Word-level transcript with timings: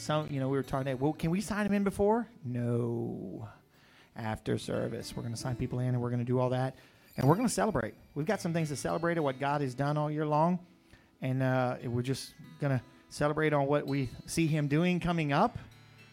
some, 0.00 0.28
you 0.30 0.40
know, 0.40 0.48
we 0.48 0.56
were 0.56 0.62
talking. 0.62 0.98
Well, 0.98 1.12
can 1.12 1.30
we 1.30 1.40
sign 1.40 1.64
them 1.64 1.74
in 1.74 1.84
before? 1.84 2.26
No. 2.44 3.48
After 4.16 4.58
service, 4.58 5.14
we're 5.16 5.22
going 5.22 5.34
to 5.34 5.40
sign 5.40 5.54
people 5.56 5.78
in, 5.78 5.88
and 5.88 6.00
we're 6.00 6.10
going 6.10 6.20
to 6.20 6.26
do 6.26 6.38
all 6.38 6.50
that, 6.50 6.76
and 7.16 7.28
we're 7.28 7.36
going 7.36 7.46
to 7.46 7.54
celebrate. 7.54 7.94
We've 8.14 8.26
got 8.26 8.40
some 8.40 8.52
things 8.52 8.68
to 8.68 8.76
celebrate 8.76 9.18
of 9.18 9.24
what 9.24 9.38
God 9.38 9.60
has 9.60 9.74
done 9.74 9.96
all 9.96 10.10
year 10.10 10.26
long, 10.26 10.58
and 11.22 11.42
uh, 11.42 11.76
we're 11.84 12.02
just 12.02 12.34
going 12.60 12.76
to 12.76 12.82
celebrate 13.08 13.52
on 13.52 13.66
what 13.66 13.86
we 13.86 14.08
see 14.26 14.46
Him 14.46 14.66
doing 14.66 15.00
coming 15.00 15.32
up. 15.32 15.58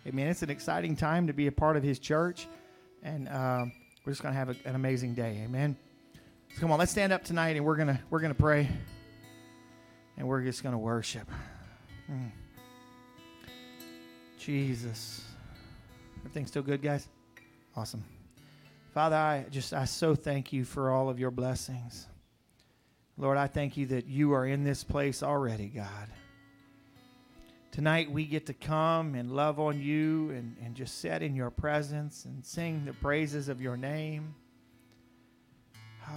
I 0.06 0.12
mean, 0.12 0.28
it's 0.28 0.44
an 0.44 0.50
exciting 0.50 0.96
time 0.96 1.28
to 1.28 1.34
be 1.34 1.48
a 1.48 1.52
part 1.52 1.76
of 1.76 1.84
His 1.84 2.00
church, 2.00 2.48
and 3.04 3.28
uh, 3.28 3.66
we're 4.06 4.12
just 4.12 4.22
going 4.22 4.34
to 4.34 4.38
have 4.38 4.50
a, 4.50 4.56
an 4.66 4.76
amazing 4.76 5.16
day. 5.16 5.42
Amen. 5.44 5.76
So 6.54 6.62
come 6.62 6.72
on, 6.72 6.80
let's 6.80 6.92
stand 6.92 7.12
up 7.12 7.24
tonight, 7.24 7.56
and 7.56 7.66
we're 7.66 7.76
gonna 7.76 8.00
we're 8.10 8.20
gonna 8.20 8.34
pray, 8.34 8.70
and 10.18 10.28
we're 10.28 10.44
just 10.44 10.64
gonna 10.64 10.78
worship. 10.78 11.30
Mm. 12.10 12.32
Jesus. 14.38 15.22
Everything 16.20 16.46
still 16.46 16.62
good, 16.62 16.82
guys? 16.82 17.08
Awesome. 17.76 18.04
Father, 18.94 19.16
I 19.16 19.46
just 19.52 19.74
I 19.74 19.86
so 19.86 20.16
thank 20.16 20.52
you 20.52 20.66
for 20.66 20.92
all 20.92 21.10
of 21.10 21.20
your 21.20 21.32
blessings. 21.32 22.08
Lord, 23.18 23.38
I 23.38 23.48
thank 23.48 23.78
you 23.78 23.88
that 23.88 24.08
you 24.08 24.34
are 24.34 24.46
in 24.46 24.64
this 24.64 24.84
place 24.84 25.24
already, 25.24 25.68
God. 25.68 26.08
Tonight 27.72 28.12
we 28.12 28.26
get 28.26 28.48
to 28.48 28.54
come 28.54 29.14
and 29.14 29.32
love 29.32 29.60
on 29.60 29.80
you 29.80 30.32
and, 30.32 30.56
and 30.64 30.74
just 30.76 31.00
sit 31.00 31.22
in 31.22 31.36
your 31.36 31.52
presence 31.52 32.26
and 32.26 32.44
sing 32.44 32.86
the 32.86 32.94
praises 32.94 33.50
of 33.50 33.62
your 33.62 33.78
name. 33.78 34.34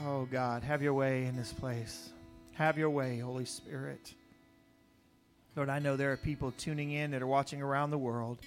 Oh 0.05 0.27
God, 0.31 0.63
have 0.63 0.83
your 0.83 0.95
way 0.95 1.27
in 1.27 1.37
this 1.37 1.53
place. 1.53 2.11
Have 2.53 2.79
your 2.79 2.91
way, 2.91 3.19
Holy 3.19 3.45
Spirit. 3.45 4.15
Lord, 5.57 5.69
I 5.69 5.81
know 5.81 5.97
there 5.97 6.13
are 6.13 6.17
people 6.17 6.53
tuning 6.53 6.93
in 6.93 7.11
that 7.11 7.23
are 7.23 7.27
watching 7.27 7.61
around 7.61 7.91
the 7.91 7.99
world. 7.99 8.39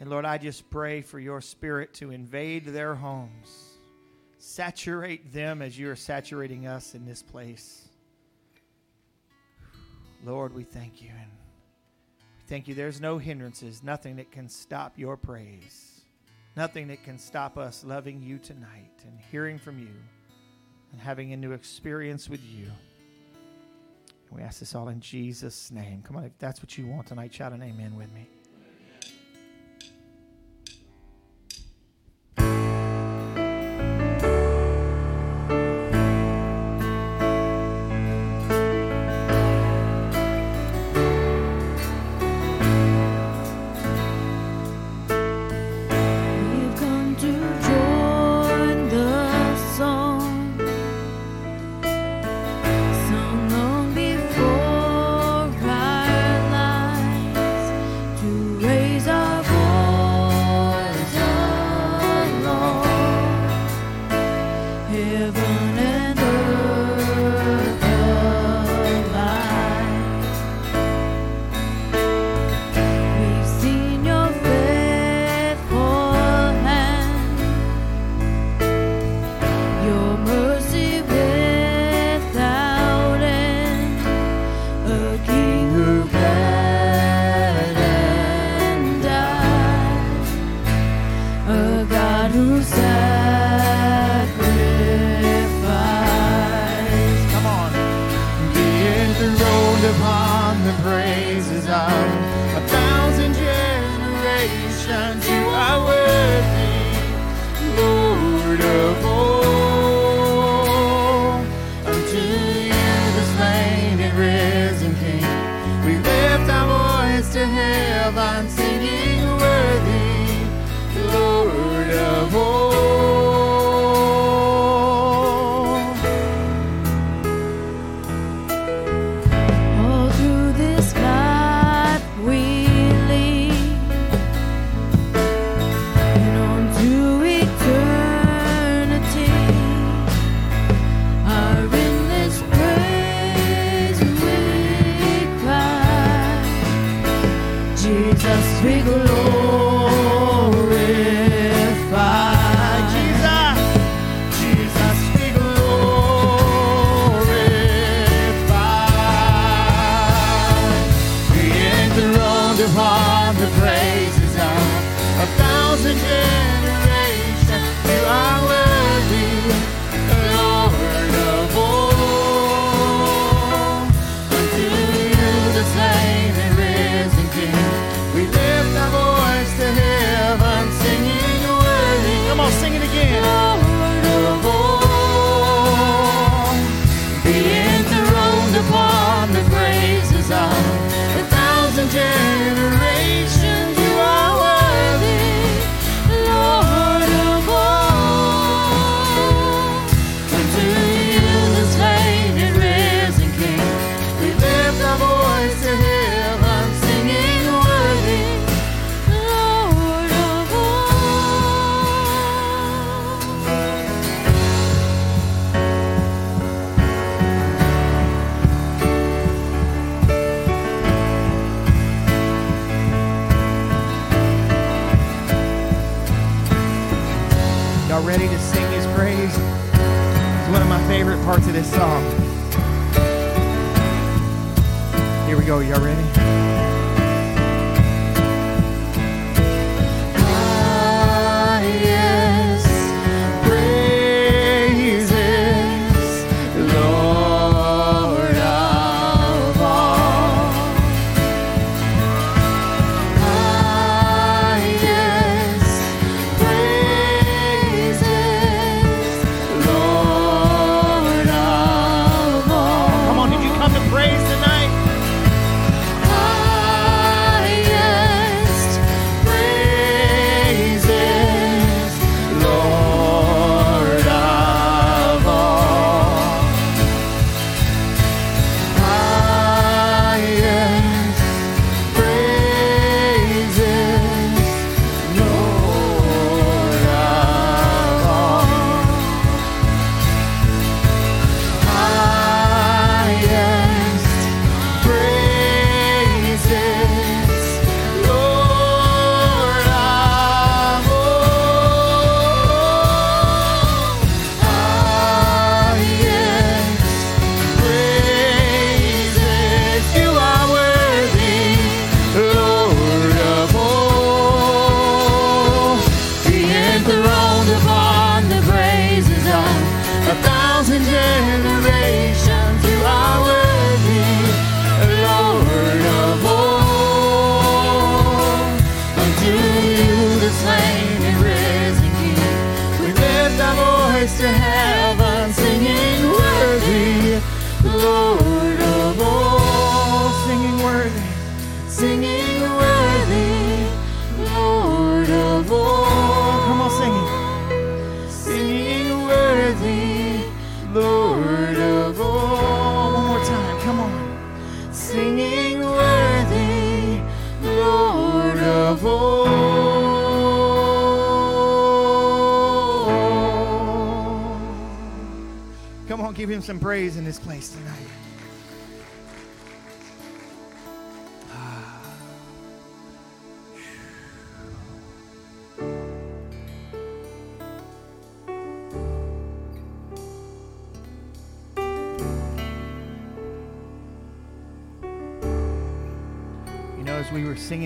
And 0.00 0.10
Lord, 0.10 0.24
I 0.24 0.38
just 0.38 0.68
pray 0.70 1.00
for 1.00 1.20
your 1.20 1.40
spirit 1.40 1.94
to 1.94 2.10
invade 2.10 2.66
their 2.66 2.94
homes. 2.94 3.78
Saturate 4.38 5.32
them 5.32 5.62
as 5.62 5.78
you 5.78 5.90
are 5.90 5.96
saturating 5.96 6.66
us 6.66 6.94
in 6.94 7.06
this 7.06 7.22
place. 7.22 7.88
Lord, 10.24 10.54
we 10.54 10.64
thank 10.64 11.00
you. 11.00 11.10
And 11.10 11.30
we 12.36 12.42
thank 12.48 12.66
you. 12.66 12.74
There's 12.74 13.00
no 13.00 13.18
hindrances, 13.18 13.82
nothing 13.82 14.16
that 14.16 14.32
can 14.32 14.48
stop 14.48 14.98
your 14.98 15.16
praise, 15.16 16.00
nothing 16.56 16.88
that 16.88 17.04
can 17.04 17.18
stop 17.18 17.56
us 17.56 17.84
loving 17.84 18.20
you 18.22 18.38
tonight 18.38 19.02
and 19.06 19.18
hearing 19.30 19.58
from 19.58 19.78
you 19.78 19.94
and 20.92 21.00
having 21.00 21.32
a 21.32 21.36
new 21.36 21.52
experience 21.52 22.28
with 22.28 22.44
you. 22.44 22.70
We 24.34 24.42
ask 24.42 24.60
this 24.60 24.74
all 24.74 24.88
in 24.88 25.00
Jesus' 25.00 25.70
name. 25.70 26.02
Come 26.02 26.16
on, 26.16 26.24
if 26.24 26.36
that's 26.38 26.60
what 26.60 26.76
you 26.76 26.86
want 26.86 27.06
tonight, 27.06 27.32
shout 27.32 27.52
an 27.52 27.62
amen 27.62 27.96
with 27.96 28.12
me. 28.12 28.28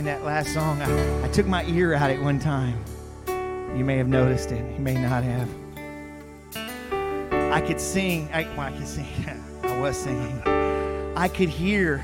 That 0.09 0.25
last 0.25 0.55
song, 0.55 0.81
I, 0.81 1.27
I 1.27 1.29
took 1.29 1.47
my 1.47 1.67
ear 1.67 1.93
out 1.93 2.11
at 2.11 2.19
one 2.23 2.39
time. 2.39 2.83
You 3.77 3.85
may 3.85 3.99
have 3.99 4.09
noticed 4.09 4.53
it. 4.53 4.65
You 4.75 4.81
may 4.81 4.95
not 4.95 5.23
have. 5.23 5.47
I 7.53 7.61
could 7.61 7.79
sing. 7.79 8.27
I, 8.33 8.45
well, 8.57 8.61
I 8.61 8.73
could 8.73 8.89
sing. 8.89 9.07
I 9.65 9.79
was 9.79 9.99
singing. 9.99 10.41
I 11.15 11.29
could 11.29 11.51
hear. 11.51 12.03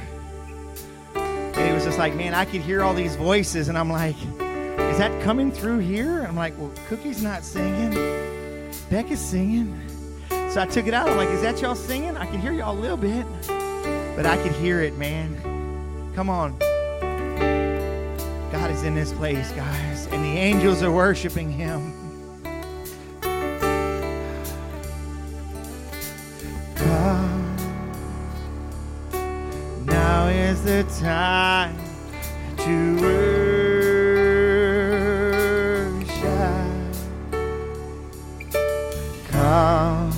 And 1.15 1.59
it 1.59 1.73
was 1.73 1.85
just 1.85 1.99
like, 1.99 2.15
man, 2.15 2.35
I 2.35 2.45
could 2.45 2.61
hear 2.61 2.83
all 2.83 2.93
these 2.93 3.17
voices, 3.17 3.69
and 3.69 3.79
I'm 3.79 3.91
like, 3.91 4.17
is 4.21 4.99
that 4.99 5.23
coming 5.23 5.51
through 5.51 5.79
here? 5.79 6.25
I'm 6.25 6.37
like, 6.37 6.53
well, 6.59 6.73
Cookie's 6.89 7.23
not 7.23 7.43
singing. 7.43 7.95
Beck 8.91 9.11
is 9.11 9.19
singing. 9.19 9.81
So 10.51 10.61
I 10.61 10.67
took 10.67 10.87
it 10.87 10.93
out. 10.93 11.09
I'm 11.09 11.17
like, 11.17 11.31
is 11.31 11.41
that 11.41 11.63
y'all 11.63 11.75
singing? 11.75 12.19
I 12.19 12.27
can 12.27 12.39
hear 12.39 12.53
y'all 12.53 12.79
a 12.79 12.79
little 12.79 12.99
bit, 12.99 13.25
but 14.15 14.27
I 14.27 14.37
could 14.43 14.53
hear 14.53 14.83
it, 14.83 14.99
man. 14.99 16.13
Come 16.15 16.29
on. 16.29 16.55
Is 18.75 18.83
in 18.83 18.95
this 18.97 19.13
place, 19.13 19.53
guys, 19.53 20.07
and 20.07 20.25
the 20.25 20.37
angels 20.37 20.83
are 20.83 20.91
worshiping 20.91 21.49
Him. 21.49 21.93
Come. 26.75 27.57
Now 29.87 30.27
is 30.27 30.65
the 30.65 30.83
time 30.99 31.79
to 32.57 32.97
worship. 33.01 33.45
Come. 39.29 40.11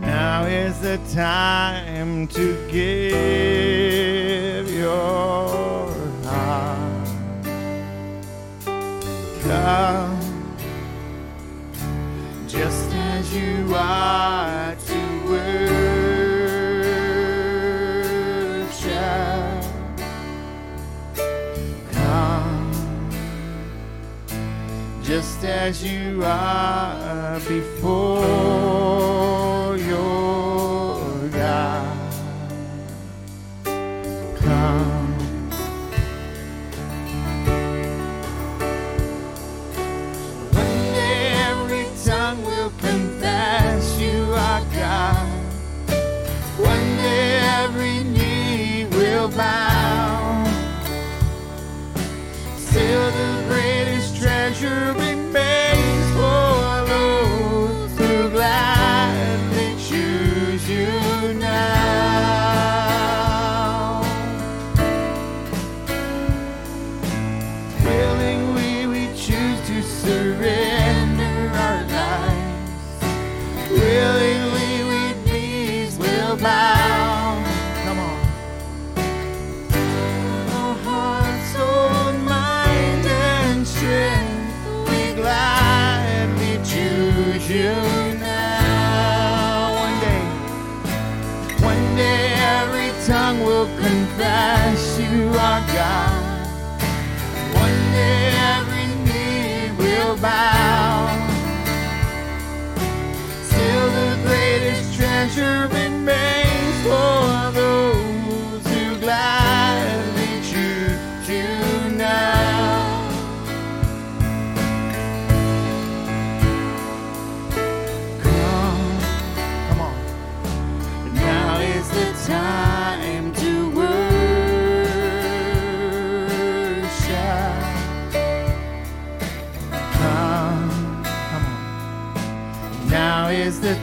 Now 0.00 0.44
is 0.44 0.78
the 0.80 0.98
time 1.12 2.28
to 2.28 2.68
give 2.70 2.99
as 26.30 26.99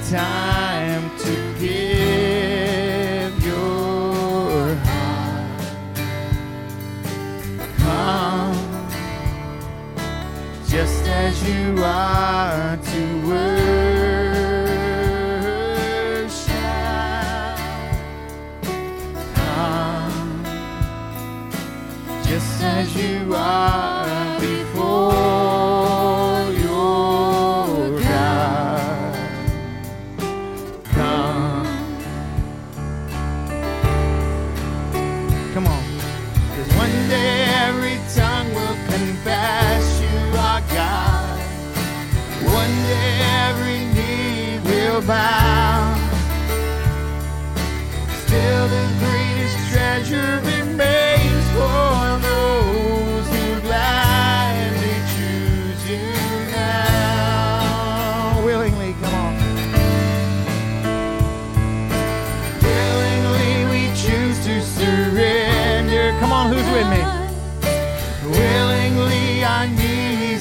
time 0.10 0.47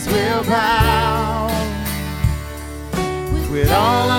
will 0.06 0.44
bow. 0.44 1.48
With 3.50 3.70
all 3.72 4.15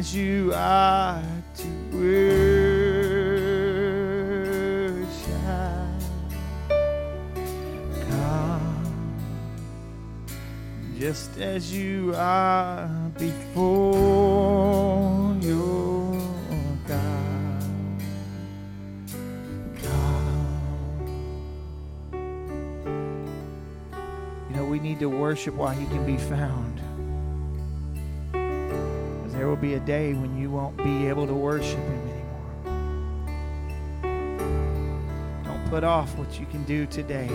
as 0.00 0.14
you 0.16 0.50
are 0.54 1.22
to 1.54 1.68
worship. 1.92 2.16
Come 8.08 9.20
just 10.98 11.36
as 11.38 11.70
you 11.70 12.14
are 12.16 12.88
before 13.18 13.76
your 15.42 16.18
God. 16.88 17.62
Come. 19.82 21.04
You 24.48 24.56
know, 24.56 24.64
we 24.64 24.78
need 24.78 24.98
to 25.00 25.10
worship 25.10 25.52
while 25.56 25.76
He 25.76 25.84
can 25.84 26.06
be 26.06 26.16
found. 26.16 26.69
There 29.40 29.48
will 29.48 29.56
be 29.56 29.72
a 29.72 29.80
day 29.80 30.12
when 30.12 30.36
you 30.36 30.50
won't 30.50 30.76
be 30.76 31.08
able 31.08 31.26
to 31.26 31.32
worship 31.32 31.78
Him 31.78 32.08
anymore. 32.10 32.52
Don't 35.44 35.70
put 35.70 35.82
off 35.82 36.14
what 36.18 36.38
you 36.38 36.44
can 36.44 36.62
do 36.64 36.84
today. 36.84 37.26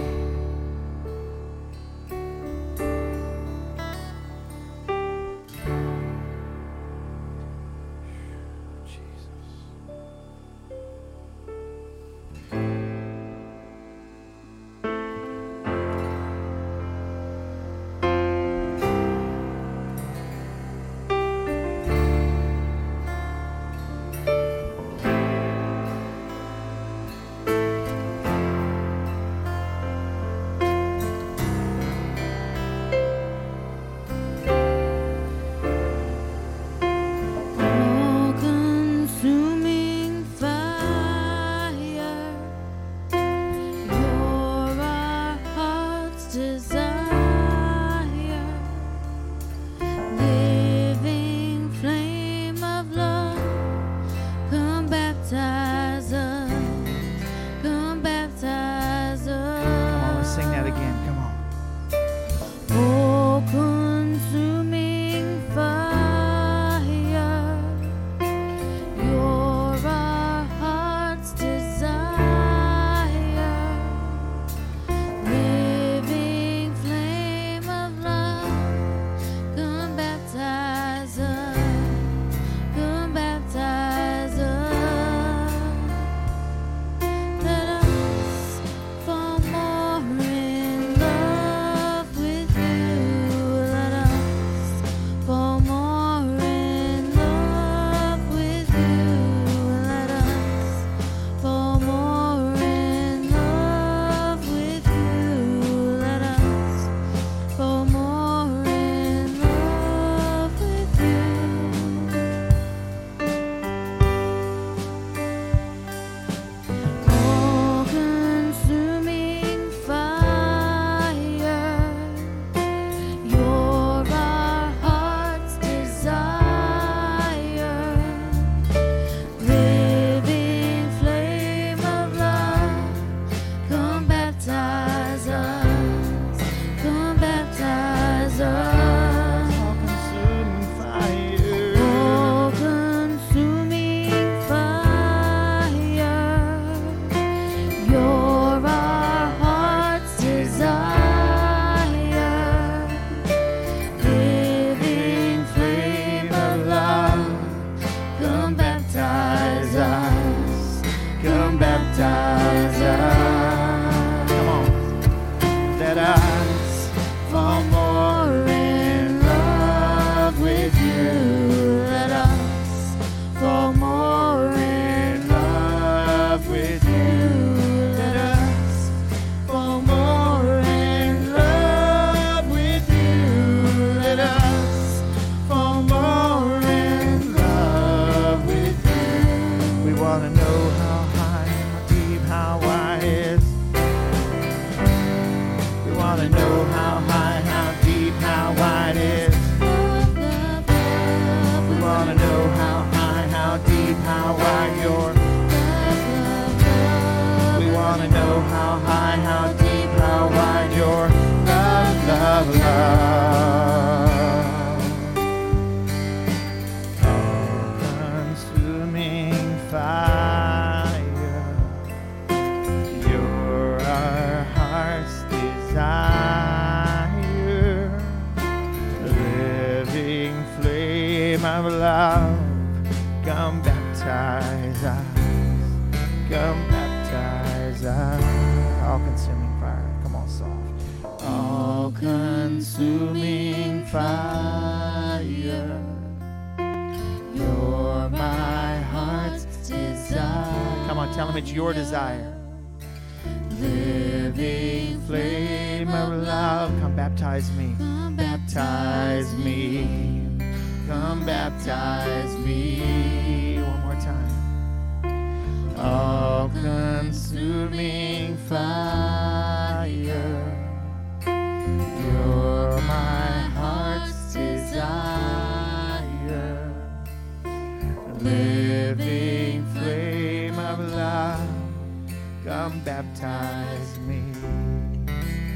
Baptize 282.85 283.97
me. 284.07 284.21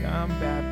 Come 0.01 0.31
baptize 0.39 0.68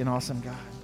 An 0.00 0.08
awesome 0.08 0.40
God? 0.40 0.75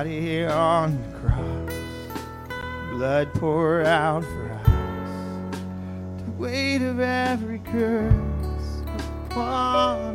Body 0.00 0.46
on 0.46 0.96
the 1.02 1.18
cross, 1.18 1.74
blood 2.90 3.30
poured 3.34 3.84
out 3.84 4.24
for 4.24 4.50
us. 4.50 5.54
The 6.24 6.30
weight 6.38 6.80
of 6.80 7.00
every 7.00 7.58
curse 7.58 8.82
upon 9.28 10.09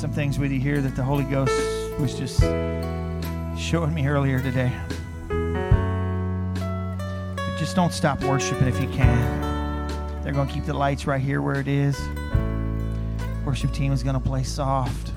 some 0.00 0.10
things 0.10 0.38
with 0.38 0.50
you 0.50 0.58
here 0.58 0.80
that 0.80 0.96
the 0.96 1.02
Holy 1.02 1.24
Ghost 1.24 1.52
was 2.00 2.14
just 2.14 2.40
showing 3.60 3.92
me 3.92 4.06
earlier 4.06 4.40
today. 4.40 4.72
Just 7.58 7.76
don't 7.76 7.92
stop 7.92 8.24
worshiping 8.24 8.66
if 8.66 8.80
you 8.80 8.88
can. 8.88 10.22
They're 10.22 10.32
going 10.32 10.48
to 10.48 10.54
keep 10.54 10.64
the 10.64 10.72
lights 10.72 11.06
right 11.06 11.20
here 11.20 11.42
where 11.42 11.60
it 11.60 11.68
is. 11.68 12.00
Worship 13.44 13.74
team 13.74 13.92
is 13.92 14.02
going 14.02 14.14
to 14.14 14.20
play 14.20 14.42
soft. 14.42 15.12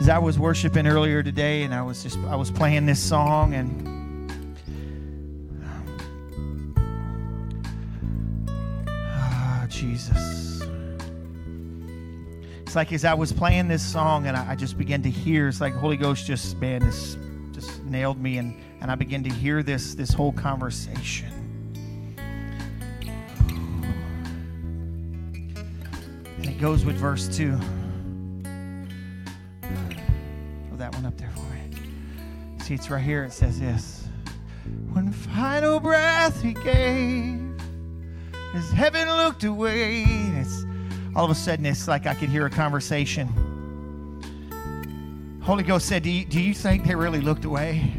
As 0.00 0.08
I 0.08 0.16
was 0.16 0.38
worshiping 0.38 0.86
earlier 0.86 1.22
today 1.22 1.64
and 1.64 1.74
I 1.74 1.82
was 1.82 2.02
just 2.02 2.16
I 2.20 2.36
was 2.36 2.50
playing 2.50 2.86
this 2.86 2.98
song 2.98 3.52
and 3.52 3.93
It's 12.74 12.76
like 12.76 12.92
as 12.92 13.04
I 13.04 13.14
was 13.14 13.32
playing 13.32 13.68
this 13.68 13.84
song 13.84 14.26
and 14.26 14.36
I, 14.36 14.50
I 14.50 14.56
just 14.56 14.76
began 14.76 15.00
to 15.02 15.08
hear, 15.08 15.46
it's 15.46 15.60
like 15.60 15.74
Holy 15.74 15.96
Ghost 15.96 16.26
just, 16.26 16.56
man, 16.56 16.80
this 16.80 17.16
just 17.52 17.84
nailed 17.84 18.20
me 18.20 18.38
and, 18.38 18.60
and 18.80 18.90
I 18.90 18.96
began 18.96 19.22
to 19.22 19.30
hear 19.30 19.62
this 19.62 19.94
this 19.94 20.10
whole 20.12 20.32
conversation. 20.32 21.28
And 26.36 26.46
it 26.46 26.58
goes 26.58 26.84
with 26.84 26.96
verse 26.96 27.28
2. 27.28 27.56
Throw 30.66 30.76
that 30.76 30.92
one 30.96 31.06
up 31.06 31.16
there 31.16 31.30
for 31.30 31.42
me. 31.42 31.78
See, 32.58 32.74
it's 32.74 32.90
right 32.90 33.00
here. 33.00 33.22
It 33.22 33.32
says 33.32 33.60
this. 33.60 34.08
One 34.92 35.12
final 35.12 35.78
breath 35.78 36.42
he 36.42 36.54
gave 36.54 37.40
as 38.52 38.68
heaven 38.72 39.06
looked 39.06 39.44
away. 39.44 40.02
It's 40.40 40.63
all 41.16 41.24
of 41.24 41.30
a 41.30 41.34
sudden 41.34 41.66
it's 41.66 41.86
like 41.86 42.06
I 42.06 42.14
could 42.14 42.28
hear 42.28 42.46
a 42.46 42.50
conversation. 42.50 43.28
Holy 45.42 45.62
Ghost 45.62 45.86
said, 45.86 46.02
do 46.02 46.10
you, 46.10 46.24
do 46.24 46.40
you 46.40 46.54
think 46.54 46.86
they 46.86 46.94
really 46.94 47.20
looked 47.20 47.44
away? 47.44 47.92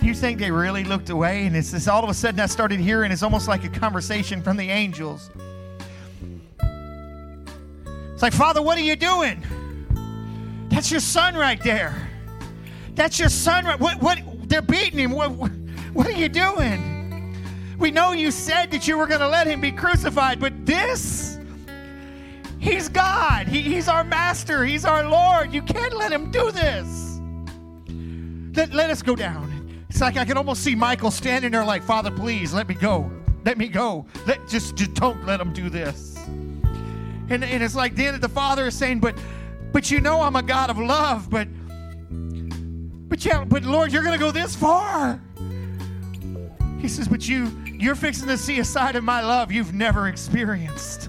Do 0.00 0.06
you 0.06 0.14
think 0.14 0.38
they 0.38 0.50
really 0.50 0.84
looked 0.84 1.10
away? 1.10 1.46
And 1.46 1.56
it's 1.56 1.88
all 1.88 2.04
of 2.04 2.10
a 2.10 2.14
sudden 2.14 2.40
I 2.40 2.46
started 2.46 2.80
hearing 2.80 3.12
it's 3.12 3.22
almost 3.22 3.48
like 3.48 3.64
a 3.64 3.68
conversation 3.68 4.42
from 4.42 4.56
the 4.56 4.70
angels. 4.70 5.30
It's 8.12 8.22
like, 8.22 8.32
Father, 8.32 8.60
what 8.60 8.76
are 8.76 8.82
you 8.82 8.96
doing? 8.96 9.42
That's 10.68 10.90
your 10.90 11.00
son 11.00 11.34
right 11.34 11.62
there. 11.62 12.08
That's 12.94 13.18
your 13.18 13.30
son 13.30 13.64
right. 13.64 13.80
What 13.80 14.00
what 14.02 14.20
they're 14.48 14.62
beating 14.62 14.98
him. 14.98 15.12
What 15.12 15.28
what 15.92 16.06
are 16.06 16.12
you 16.12 16.28
doing? 16.28 16.89
We 17.80 17.90
know 17.90 18.12
you 18.12 18.30
said 18.30 18.70
that 18.70 18.86
you 18.86 18.96
were 18.96 19.08
going 19.08 19.20
to 19.20 19.28
let 19.28 19.48
him 19.48 19.60
be 19.60 19.72
crucified, 19.72 20.38
but 20.38 20.64
this 20.64 21.30
He's 22.60 22.90
God. 22.90 23.48
He, 23.48 23.62
he's 23.62 23.88
our 23.88 24.04
master. 24.04 24.66
He's 24.66 24.84
our 24.84 25.08
Lord. 25.08 25.52
You 25.52 25.62
can't 25.62 25.96
let 25.96 26.12
him 26.12 26.30
do 26.30 26.52
this. 26.52 27.18
Let, 28.54 28.74
let 28.74 28.90
us 28.90 29.00
go 29.00 29.16
down. 29.16 29.82
It's 29.88 30.02
like 30.02 30.18
I 30.18 30.26
can 30.26 30.36
almost 30.36 30.62
see 30.62 30.74
Michael 30.74 31.10
standing 31.10 31.52
there 31.52 31.64
like, 31.64 31.82
Father, 31.82 32.10
please 32.10 32.52
let 32.52 32.68
me 32.68 32.74
go. 32.74 33.10
Let 33.46 33.56
me 33.56 33.66
go. 33.66 34.04
Let 34.26 34.46
just, 34.46 34.76
just 34.76 34.92
don't 34.92 35.24
let 35.24 35.40
him 35.40 35.54
do 35.54 35.70
this. 35.70 36.18
And, 37.30 37.42
and 37.42 37.62
it's 37.62 37.74
like 37.74 37.96
then 37.96 38.20
the 38.20 38.28
Father 38.28 38.66
is 38.66 38.74
saying, 38.74 39.00
but 39.00 39.16
but 39.72 39.90
you 39.90 40.00
know 40.00 40.20
I'm 40.20 40.36
a 40.36 40.42
God 40.42 40.68
of 40.68 40.78
love, 40.78 41.30
but 41.30 41.48
but 43.08 43.24
yeah, 43.24 43.44
but 43.44 43.62
Lord, 43.62 43.92
you're 43.92 44.02
gonna 44.02 44.18
go 44.18 44.32
this 44.32 44.54
far. 44.54 45.20
He 46.80 46.88
says, 46.88 47.08
but 47.08 47.28
you 47.28 47.50
you're 47.66 47.94
fixing 47.94 48.28
to 48.28 48.38
see 48.38 48.58
a 48.58 48.64
side 48.64 48.96
of 48.96 49.04
my 49.04 49.20
love 49.22 49.52
you've 49.52 49.74
never 49.74 50.08
experienced. 50.08 51.08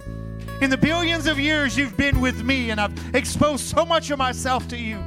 In 0.62 0.70
the 0.70 0.78
billions 0.78 1.28
of 1.28 1.40
years 1.40 1.78
you've 1.78 1.98
been 1.98 2.22
with 2.22 2.44
me, 2.44 2.70
and 2.72 2.80
I've 2.80 3.16
exposed 3.16 3.66
so 3.66 3.86
much 3.86 4.12
of 4.12 4.20
myself 4.20 4.68
to 4.70 4.78
you. 4.78 5.04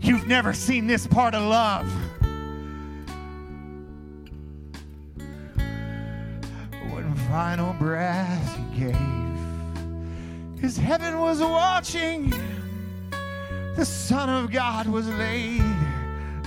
You've 0.00 0.26
never 0.26 0.52
seen 0.52 0.86
this 0.86 1.06
part 1.06 1.34
of 1.34 1.42
love. 1.42 1.90
One 6.90 7.14
final 7.28 7.72
breath 7.74 8.56
he 8.56 8.84
gave, 8.84 10.60
his 10.60 10.76
heaven 10.76 11.18
was 11.18 11.40
watching. 11.40 12.32
The 13.76 13.84
Son 13.84 14.28
of 14.28 14.52
God 14.52 14.86
was 14.86 15.08
laid 15.08 15.62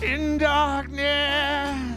in 0.01 0.37
darkness. 0.37 1.96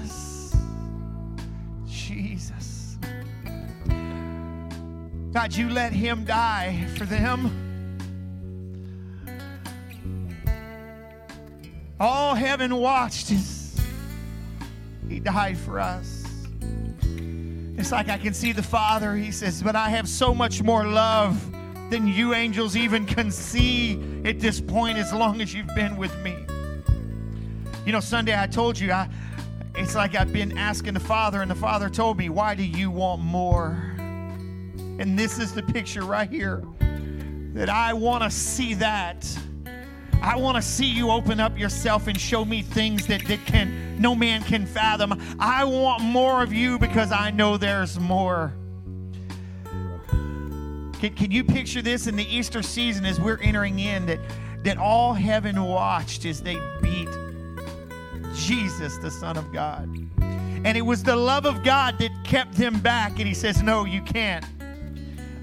God, 5.32 5.54
you 5.54 5.70
let 5.70 5.92
him 5.92 6.24
die 6.24 6.86
for 6.96 7.04
them. 7.04 7.68
All 12.00 12.34
heaven 12.34 12.74
watched 12.74 13.30
as 13.30 13.80
he 15.08 15.20
died 15.20 15.56
for 15.56 15.78
us. 15.78 16.24
It's 17.76 17.92
like 17.92 18.08
I 18.08 18.18
can 18.18 18.34
see 18.34 18.52
the 18.52 18.62
Father. 18.62 19.14
He 19.14 19.30
says, 19.30 19.62
But 19.62 19.76
I 19.76 19.88
have 19.90 20.08
so 20.08 20.34
much 20.34 20.62
more 20.62 20.84
love 20.84 21.40
than 21.90 22.08
you 22.08 22.34
angels 22.34 22.76
even 22.76 23.06
can 23.06 23.30
see 23.30 24.00
at 24.24 24.40
this 24.40 24.60
point 24.60 24.98
as 24.98 25.12
long 25.12 25.40
as 25.40 25.54
you've 25.54 25.74
been 25.74 25.96
with 25.96 26.16
me. 26.22 26.36
You 27.86 27.92
know, 27.92 28.00
Sunday 28.00 28.38
I 28.38 28.46
told 28.46 28.78
you, 28.78 28.92
I, 28.92 29.08
it's 29.76 29.94
like 29.94 30.14
I've 30.14 30.32
been 30.32 30.58
asking 30.58 30.94
the 30.94 31.00
Father, 31.00 31.40
and 31.40 31.50
the 31.50 31.54
Father 31.54 31.88
told 31.88 32.18
me, 32.18 32.28
Why 32.28 32.56
do 32.56 32.64
you 32.64 32.90
want 32.90 33.22
more? 33.22 33.89
And 35.00 35.18
this 35.18 35.38
is 35.38 35.54
the 35.54 35.62
picture 35.62 36.02
right 36.02 36.28
here 36.28 36.62
that 37.54 37.70
I 37.70 37.94
want 37.94 38.22
to 38.22 38.30
see 38.30 38.74
that. 38.74 39.26
I 40.20 40.36
want 40.36 40.56
to 40.56 40.62
see 40.62 40.84
you 40.84 41.10
open 41.10 41.40
up 41.40 41.58
yourself 41.58 42.06
and 42.06 42.20
show 42.20 42.44
me 42.44 42.60
things 42.60 43.06
that, 43.06 43.24
that 43.26 43.46
can 43.46 43.98
no 43.98 44.14
man 44.14 44.42
can 44.42 44.66
fathom. 44.66 45.18
I 45.38 45.64
want 45.64 46.02
more 46.02 46.42
of 46.42 46.52
you 46.52 46.78
because 46.78 47.12
I 47.12 47.30
know 47.30 47.56
there's 47.56 47.98
more. 47.98 48.52
Can, 51.00 51.14
can 51.16 51.30
you 51.30 51.44
picture 51.44 51.80
this 51.80 52.06
in 52.06 52.14
the 52.14 52.26
Easter 52.26 52.60
season 52.62 53.06
as 53.06 53.18
we're 53.18 53.40
entering 53.40 53.78
in 53.78 54.04
that, 54.04 54.18
that 54.64 54.76
all 54.76 55.14
heaven 55.14 55.62
watched 55.64 56.26
as 56.26 56.42
they 56.42 56.58
beat 56.82 57.08
Jesus, 58.34 58.98
the 58.98 59.10
Son 59.10 59.38
of 59.38 59.50
God? 59.50 59.88
And 60.62 60.76
it 60.76 60.84
was 60.84 61.02
the 61.02 61.16
love 61.16 61.46
of 61.46 61.64
God 61.64 61.98
that 62.00 62.10
kept 62.22 62.52
them 62.52 62.80
back. 62.80 63.12
And 63.12 63.26
he 63.26 63.32
says, 63.32 63.62
No, 63.62 63.86
you 63.86 64.02
can't. 64.02 64.44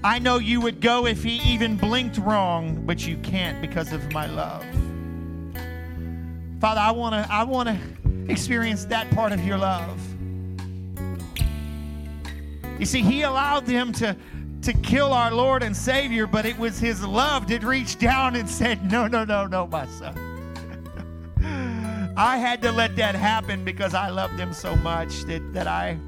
I 0.04 0.20
know 0.20 0.38
you 0.38 0.60
would 0.60 0.80
go 0.80 1.06
if 1.06 1.24
he 1.24 1.40
even 1.42 1.76
blinked 1.76 2.18
wrong, 2.18 2.84
but 2.86 3.04
you 3.06 3.16
can't 3.18 3.60
because 3.60 3.92
of 3.92 4.12
my 4.12 4.26
love. 4.26 4.64
Father, 6.60 6.80
I 6.80 6.90
want 6.92 7.14
to 7.14 7.32
I 7.32 7.42
want 7.42 7.68
to 7.68 7.78
experience 8.30 8.84
that 8.86 9.10
part 9.10 9.32
of 9.32 9.44
your 9.44 9.58
love. 9.58 10.00
You 12.78 12.86
see, 12.86 13.02
he 13.02 13.22
allowed 13.22 13.66
them 13.66 13.92
to 13.94 14.16
to 14.62 14.72
kill 14.72 15.12
our 15.12 15.32
Lord 15.32 15.62
and 15.62 15.76
Savior, 15.76 16.26
but 16.26 16.46
it 16.46 16.58
was 16.58 16.78
his 16.78 17.04
love 17.04 17.48
that 17.48 17.64
reached 17.64 17.98
down 17.98 18.36
and 18.36 18.48
said, 18.48 18.90
"No, 18.90 19.08
no, 19.08 19.24
no, 19.24 19.46
no, 19.46 19.66
my 19.66 19.86
son." 19.86 20.14
I 22.16 22.36
had 22.36 22.62
to 22.62 22.72
let 22.72 22.96
that 22.96 23.14
happen 23.14 23.64
because 23.64 23.94
I 23.94 24.10
loved 24.10 24.36
them 24.36 24.52
so 24.52 24.76
much 24.76 25.22
that 25.24 25.52
that 25.54 25.66
I 25.66 25.98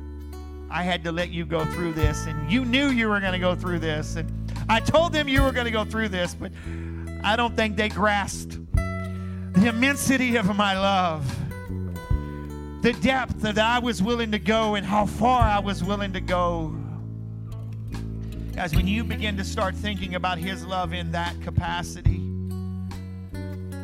I 0.71 0.85
had 0.85 1.03
to 1.05 1.13
let 1.13 1.31
you 1.31 1.45
go 1.45 1.65
through 1.65 1.95
this, 1.95 2.27
and 2.27 2.51
you 2.51 2.65
knew 2.65 2.89
you 2.89 3.09
were 3.09 3.19
going 3.19 3.33
to 3.33 3.39
go 3.39 3.57
through 3.57 3.81
this, 3.81 4.15
and 4.15 4.31
I 4.69 4.79
told 4.79 5.13
them 5.13 5.29
you 5.29 5.43
were 5.43 5.51
going 5.51 5.65
to 5.65 5.73
go 5.73 5.85
through 5.85 6.11
this, 6.11 6.35
but 6.35 6.53
I 7.25 7.35
don't 7.35 7.57
think 7.57 7.77
they 7.77 7.89
grasped 7.89 8.57
the 8.75 9.67
immensity 9.67 10.37
of 10.37 10.55
my 10.55 10.79
love, 10.79 11.27
the 12.83 12.93
depth 12.93 13.41
that 13.41 13.59
I 13.59 13.81
was 13.81 14.01
willing 14.01 14.31
to 14.31 14.39
go, 14.39 14.77
and 14.77 14.87
how 14.87 15.07
far 15.07 15.43
I 15.43 15.59
was 15.59 15.83
willing 15.83 16.13
to 16.13 16.21
go. 16.21 16.77
Guys, 18.55 18.75
when 18.75 18.87
you 18.87 19.03
begin 19.03 19.37
to 19.39 19.45
start 19.45 19.75
thinking 19.75 20.15
about 20.15 20.39
His 20.39 20.65
love 20.65 20.93
in 20.93 21.11
that 21.13 21.41
capacity, 21.43 22.30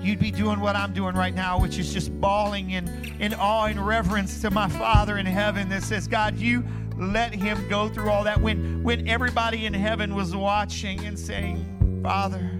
you'd 0.06 0.20
be 0.20 0.30
doing 0.30 0.60
what 0.60 0.76
I'm 0.76 0.92
doing 0.92 1.16
right 1.16 1.34
now, 1.34 1.58
which 1.58 1.78
is 1.78 1.92
just 1.92 2.18
bawling 2.20 2.70
in, 2.70 2.88
in 3.18 3.34
awe 3.34 3.66
and 3.66 3.84
reverence 3.84 4.40
to 4.42 4.50
my 4.50 4.68
Father 4.68 5.18
in 5.18 5.26
heaven 5.26 5.68
that 5.70 5.82
says, 5.82 6.06
God, 6.06 6.38
you 6.38 6.64
let 6.96 7.34
him 7.34 7.68
go 7.68 7.88
through 7.88 8.10
all 8.10 8.22
that. 8.24 8.40
When, 8.40 8.82
when 8.84 9.08
everybody 9.08 9.66
in 9.66 9.74
heaven 9.74 10.14
was 10.14 10.34
watching 10.34 11.04
and 11.04 11.18
saying, 11.18 12.00
Father, 12.04 12.50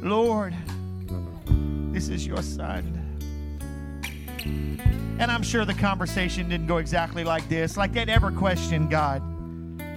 Lord, 0.00 0.54
this 1.92 2.08
is 2.08 2.24
your 2.24 2.42
son. 2.42 2.94
And 5.18 5.32
I'm 5.32 5.42
sure 5.42 5.64
the 5.64 5.74
conversation 5.74 6.48
didn't 6.48 6.68
go 6.68 6.76
exactly 6.76 7.24
like 7.24 7.48
this, 7.48 7.76
like 7.76 7.92
they'd 7.92 8.08
ever 8.08 8.30
question 8.30 8.88
God. 8.88 9.22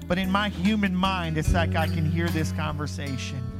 But 0.08 0.17
in 0.17 0.32
my 0.32 0.49
human 0.49 0.95
mind, 0.95 1.38
it's 1.38 1.54
like 1.54 1.75
I 1.75 1.88
can 1.88 2.10
hear 2.10 2.27
this 2.30 2.51
conversation. 2.54 3.51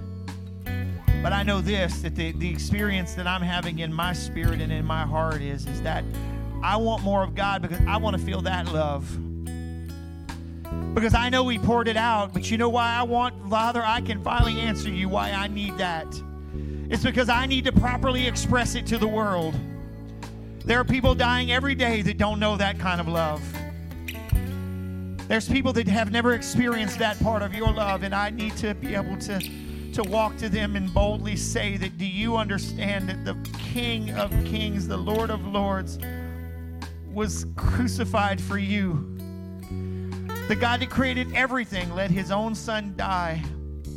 But 1.22 1.34
I 1.34 1.44
know 1.44 1.62
this 1.62 2.02
that 2.02 2.16
the, 2.16 2.32
the 2.32 2.50
experience 2.50 3.14
that 3.14 3.28
I'm 3.28 3.42
having 3.42 3.80
in 3.80 3.94
my 3.94 4.14
spirit 4.14 4.60
and 4.60 4.72
in 4.72 4.86
my 4.86 5.06
heart 5.06 5.42
is, 5.42 5.68
is 5.68 5.82
that 5.84 6.04
I 6.64 6.78
want 6.78 7.04
more 7.04 7.24
of 7.24 7.36
God 7.36 7.62
because 7.62 7.80
I 7.88 7.98
want 7.98 8.18
to 8.18 8.24
feel 8.24 8.42
that 8.42 8.68
love. 8.72 9.06
Because 10.94 11.14
I 11.14 11.30
know 11.30 11.48
He 11.48 11.60
poured 11.60 11.88
it 11.88 11.98
out, 11.98 12.34
but 12.34 12.50
you 12.50 12.58
know 12.58 12.70
why 12.70 12.94
I 12.94 13.04
want, 13.04 13.50
Father, 13.50 13.84
I 13.84 14.02
can 14.02 14.22
finally 14.24 14.60
answer 14.60 14.90
you 14.90 15.10
why 15.10 15.32
I 15.32 15.48
need 15.48 15.78
that. 15.78 16.08
It's 16.90 17.04
because 17.04 17.30
I 17.30 17.46
need 17.46 17.66
to 17.66 17.72
properly 17.72 18.28
express 18.28 18.76
it 18.76 18.86
to 18.88 18.98
the 18.98 19.08
world. 19.08 19.56
There 20.66 20.80
are 20.80 20.84
people 20.84 21.16
dying 21.16 21.52
every 21.52 21.74
day 21.74 22.02
that 22.02 22.18
don't 22.18 22.40
know 22.40 22.58
that 22.58 22.78
kind 22.78 23.00
of 23.00 23.08
love. 23.08 23.42
There's 25.28 25.48
people 25.48 25.72
that 25.74 25.88
have 25.88 26.12
never 26.12 26.34
experienced 26.34 27.00
that 27.00 27.18
part 27.22 27.42
of 27.42 27.54
your 27.56 27.72
love, 27.72 28.04
and 28.04 28.14
I 28.14 28.30
need 28.30 28.58
to 28.58 28.74
be 28.76 28.94
able 28.94 29.18
to, 29.18 29.40
to 29.94 30.04
walk 30.04 30.38
to 30.38 30.50
them 30.50 30.76
and 30.76 30.94
boldly 30.94 31.36
say 31.36 31.78
that 31.78 31.98
do 31.98 32.06
you 32.06 32.38
understand 32.38 33.10
that 33.10 33.26
the 33.26 33.36
King 33.58 34.12
of 34.12 34.30
Kings, 34.46 34.88
the 34.88 34.98
Lord 34.98 35.30
of 35.30 35.46
Lords, 35.46 36.00
was 37.14 37.46
crucified 37.56 38.40
for 38.40 38.58
you? 38.58 39.08
The 40.48 40.56
God 40.56 40.82
that 40.82 40.90
created 40.90 41.34
everything 41.34 41.94
let 41.94 42.12
his 42.12 42.32
own 42.32 42.56
son 42.56 42.94
die 42.96 43.44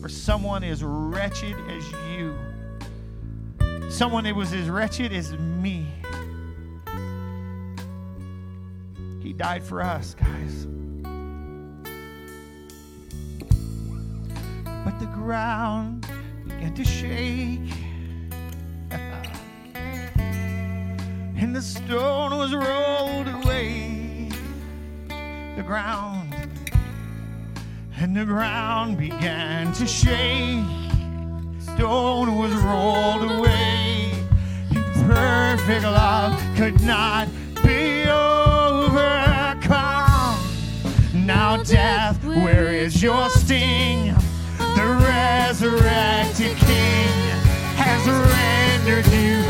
for 0.01 0.09
someone 0.09 0.63
as 0.65 0.83
wretched 0.83 1.57
as 1.71 1.93
you. 2.13 2.35
Someone 3.91 4.25
that 4.25 4.35
was 4.35 4.53
as 4.53 4.69
wretched 4.69 5.13
as 5.13 5.33
me. 5.33 5.87
He 9.21 9.33
died 9.33 9.65
for 9.65 9.81
us, 9.81 10.15
guys. 10.15 10.67
The 15.01 15.07
ground 15.07 16.07
began 16.47 16.75
to 16.75 16.85
shake. 16.85 17.61
and 21.37 21.55
the 21.55 21.63
stone 21.63 22.39
was 22.39 22.55
rolled 22.55 23.29
away. 23.29 24.31
The 25.57 25.63
ground 25.63 26.35
and 27.99 28.17
the 28.17 28.25
ground 28.25 28.99
began 28.99 29.73
to 29.73 29.87
shake. 29.87 30.65
Stone 31.59 32.37
was 32.37 32.53
rolled 32.55 33.31
away. 33.31 34.13
Perfect 35.07 35.85
love 35.85 36.41
could 36.57 36.81
not 36.83 37.29
be 37.63 38.05
overcome. 38.09 39.65
Now, 41.15 41.63
death, 41.63 42.25
where 42.25 42.69
is 42.73 43.03
your 43.03 43.29
sting? 43.31 44.15
Resurrected 45.65 46.59
King 46.59 47.09
has 47.81 48.07
rendered 48.07 49.07
you 49.07 49.41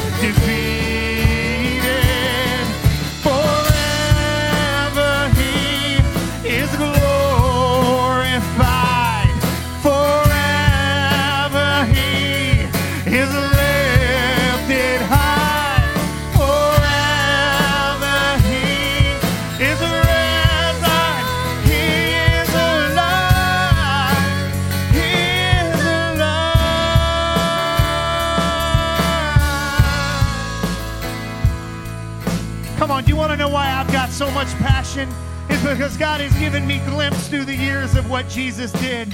is 34.97 35.63
because 35.63 35.97
God 35.97 36.21
has 36.21 36.33
given 36.39 36.67
me 36.67 36.79
glimpse 36.87 37.27
through 37.27 37.45
the 37.45 37.55
years 37.55 37.97
of 37.97 38.09
what 38.09 38.29
Jesus 38.29 38.71
did. 38.73 39.13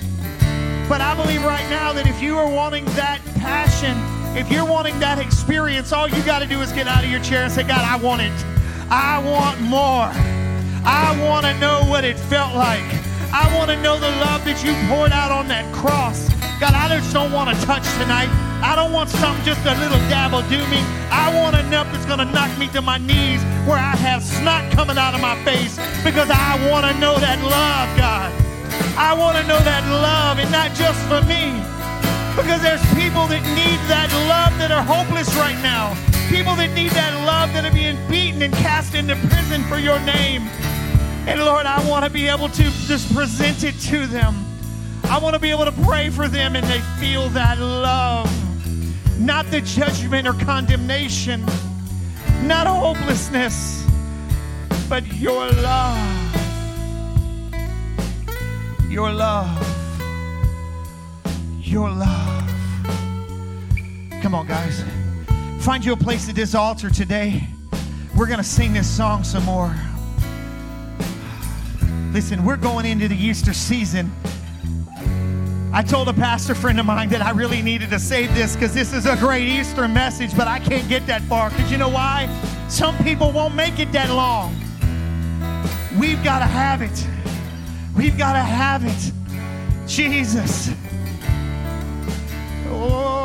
But 0.89 1.01
I 1.01 1.15
believe 1.17 1.43
right 1.43 1.69
now 1.71 1.93
that 1.95 2.07
if 2.07 2.21
you 2.21 2.37
are 2.37 2.51
wanting 2.51 2.85
that 2.97 3.21
passion, 3.37 3.97
if 4.37 4.53
you're 4.53 4.67
wanting 4.67 4.99
that 5.01 5.19
experience, 5.19 5.93
all 5.93 6.07
you 6.07 6.23
got 6.25 6.41
to 6.41 6.47
do 6.47 6.61
is 6.61 6.71
get 6.73 6.87
out 6.87 7.03
of 7.03 7.11
your 7.11 7.21
chair 7.21 7.45
and 7.45 7.53
say, 7.53 7.63
God, 7.63 7.81
I 7.81 7.97
want 7.97 8.21
it. 8.21 8.33
I 8.91 9.23
want 9.25 9.61
more. 9.63 10.11
I 10.85 11.17
want 11.25 11.47
to 11.47 11.59
know 11.59 11.83
what 11.89 12.05
it 12.05 12.19
felt 12.19 12.55
like. 12.55 12.85
I 13.33 13.51
want 13.57 13.71
to 13.71 13.81
know 13.81 13.99
the 13.99 14.11
love 14.21 14.45
that 14.45 14.63
you 14.63 14.75
poured 14.89 15.13
out 15.13 15.31
on 15.31 15.49
that 15.49 15.73
cross. 15.75 16.29
God, 16.61 16.75
I 16.75 16.89
just 16.95 17.13
don't 17.15 17.33
want 17.33 17.57
to 17.57 17.65
touch 17.65 17.85
tonight. 17.97 18.29
I 18.61 18.77
don't 18.77 18.93
want 18.93 19.09
something 19.09 19.45
just 19.47 19.65
a 19.65 19.75
little 19.81 19.99
dabble 20.11 20.43
do 20.43 20.61
me. 20.69 21.00
I 21.31 21.43
want 21.43 21.55
enough 21.55 21.87
that's 21.93 22.05
going 22.07 22.19
to 22.19 22.25
knock 22.25 22.51
me 22.59 22.67
to 22.75 22.83
my 22.83 22.99
knees 22.99 23.41
where 23.63 23.79
I 23.79 23.95
have 24.03 24.21
snot 24.21 24.67
coming 24.73 24.99
out 24.99 25.15
of 25.15 25.21
my 25.21 25.39
face 25.45 25.79
because 26.03 26.29
I 26.29 26.59
want 26.69 26.85
to 26.91 26.93
know 26.99 27.15
that 27.23 27.39
love, 27.39 27.87
God. 27.95 28.35
I 28.99 29.15
want 29.15 29.39
to 29.39 29.47
know 29.47 29.61
that 29.63 29.87
love 29.87 30.41
and 30.43 30.51
not 30.51 30.75
just 30.75 30.99
for 31.07 31.23
me. 31.31 31.55
Because 32.35 32.61
there's 32.67 32.83
people 32.99 33.31
that 33.31 33.47
need 33.55 33.79
that 33.87 34.11
love 34.27 34.59
that 34.59 34.75
are 34.75 34.83
hopeless 34.83 35.33
right 35.37 35.55
now. 35.63 35.95
People 36.35 36.57
that 36.57 36.75
need 36.75 36.91
that 36.99 37.15
love 37.23 37.55
that 37.55 37.65
are 37.65 37.71
being 37.71 37.95
beaten 38.11 38.43
and 38.43 38.53
cast 38.55 38.97
into 38.97 39.15
prison 39.31 39.63
for 39.71 39.79
your 39.79 40.01
name. 40.01 40.51
And 41.31 41.39
Lord, 41.45 41.65
I 41.65 41.79
want 41.89 42.05
to 42.05 42.11
be 42.11 42.27
able 42.27 42.49
to 42.49 42.65
just 42.91 43.07
present 43.15 43.63
it 43.63 43.79
to 43.87 44.09
them. 44.09 44.35
I 45.05 45.17
want 45.23 45.35
to 45.35 45.41
be 45.41 45.51
able 45.51 45.67
to 45.67 45.77
pray 45.87 46.11
for 46.11 46.27
them 46.27 46.57
and 46.57 46.67
they 46.67 46.81
feel 46.99 47.29
that 47.39 47.61
love. 47.61 48.40
Not 49.21 49.51
the 49.51 49.61
judgment 49.61 50.27
or 50.27 50.33
condemnation, 50.33 51.45
not 52.45 52.67
hopelessness, 52.67 53.85
but 54.89 55.07
your 55.13 55.51
love. 55.51 56.37
Your 58.89 59.13
love. 59.13 59.67
Your 61.61 61.91
love. 61.91 62.51
Come 64.23 64.35
on, 64.35 64.47
guys. 64.47 64.83
Find 65.61 65.85
you 65.85 65.93
a 65.93 65.97
place 65.99 66.31
at 66.31 66.35
this 66.35 66.55
altar 66.55 66.89
today. 66.89 67.47
We're 68.17 68.27
going 68.27 68.39
to 68.39 68.43
sing 68.43 68.73
this 68.73 68.89
song 68.89 69.23
some 69.23 69.45
more. 69.45 69.75
Listen, 72.15 72.43
we're 72.43 72.57
going 72.57 72.87
into 72.87 73.07
the 73.07 73.17
Easter 73.17 73.53
season. 73.53 74.11
I 75.73 75.85
told 75.85 76.09
a 76.09 76.13
pastor 76.13 76.57
friend 76.57 76.81
of 76.81 76.87
mine 76.87 77.11
that 77.11 77.23
I 77.23 77.31
really 77.31 77.63
needed 77.63 77.91
to 77.91 78.01
save 78.01 78.35
this 78.35 78.57
because 78.57 78.75
this 78.75 78.93
is 78.93 79.07
a 79.07 79.17
great 79.17 79.47
Easter 79.47 79.87
message, 79.87 80.37
but 80.37 80.49
I 80.49 80.59
can't 80.59 80.89
get 80.89 81.07
that 81.07 81.23
far 81.23 81.49
because 81.51 81.71
you 81.71 81.79
know 81.79 81.89
why? 81.89 82.29
Some 82.69 82.99
people 82.99 83.31
won't 83.31 83.55
make 83.55 83.79
it 83.79 83.93
that 83.93 84.11
long. 84.11 84.53
We've 85.97 86.23
got 86.25 86.41
to 86.41 86.47
have 86.47 86.83
it. 86.83 87.07
We've 87.97 88.19
got 88.19 88.33
to 88.33 88.41
have 88.41 88.85
it. 88.85 89.13
Jesus. 89.87 90.71
Oh, 92.67 93.20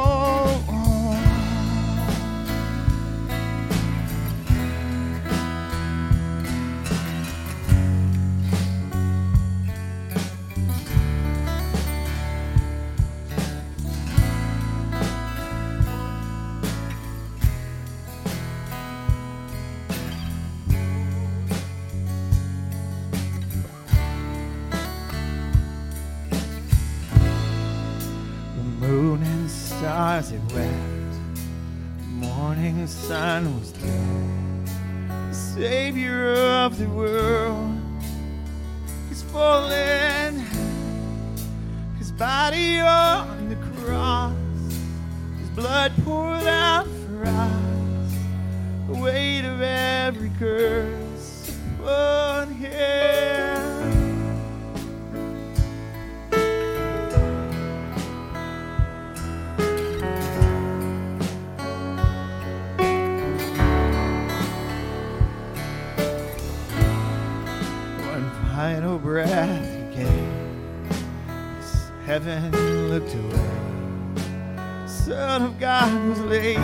final 68.66 68.98
breath 68.98 69.68
he 69.76 69.84
gave. 69.96 70.90
As 71.28 71.92
heaven 72.04 72.52
looked 72.90 73.14
away. 73.14 74.16
The 74.16 74.88
Son 74.88 75.44
of 75.44 75.60
God 75.60 75.94
was 76.10 76.20
laid 76.22 76.58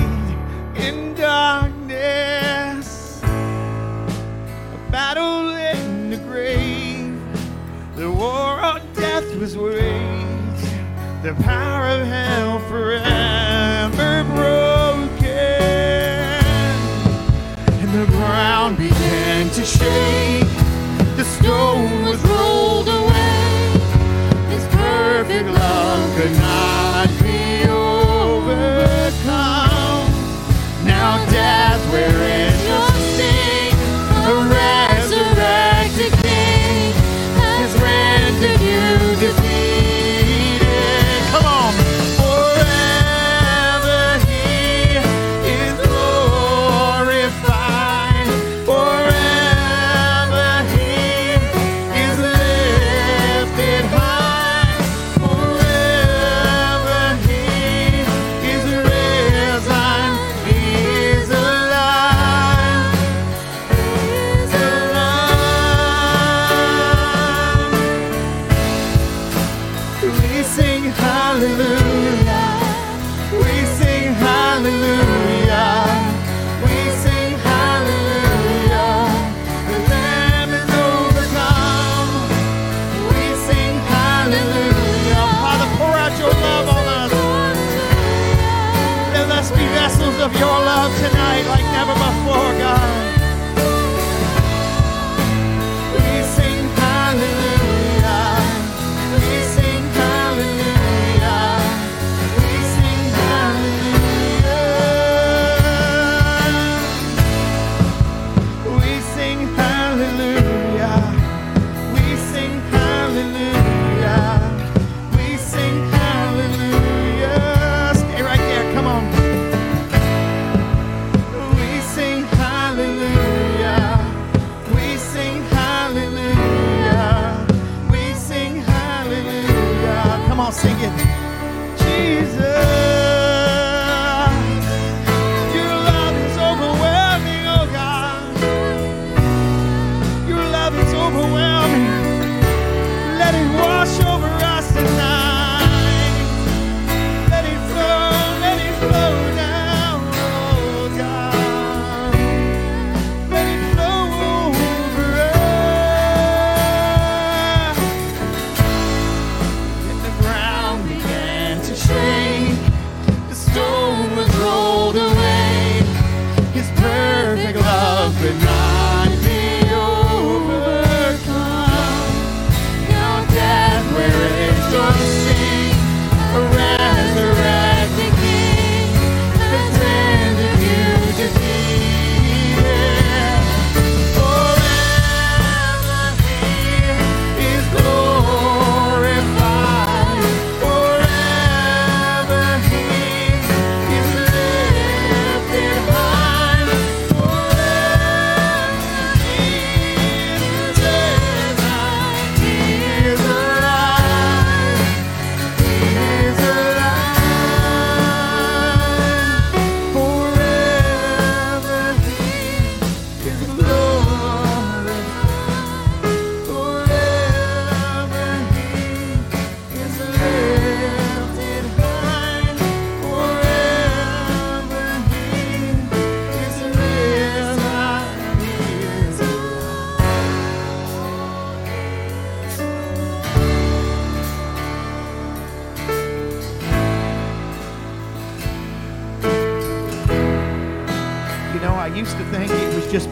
in 0.76 1.14
darkness. 1.14 2.90
A 3.22 4.80
battle 4.90 5.50
in 5.50 6.10
the 6.10 6.18
grave. 6.18 7.22
The 7.96 8.10
war 8.10 8.50
on 8.70 8.82
death 8.94 9.36
was 9.36 9.56
waged. 9.56 10.70
The 11.22 11.36
power 11.44 11.86
of 11.98 12.08
hell 12.08 12.58
forever 12.62 14.24
broken 14.34 15.22
and 17.82 17.92
the 17.94 18.08
ground 18.08 18.78
began 18.80 19.52
to 19.52 19.64
shake. 19.64 20.62
The 21.18 21.26
stone 21.26 21.91
perfect 25.44 26.40
love 26.40 26.81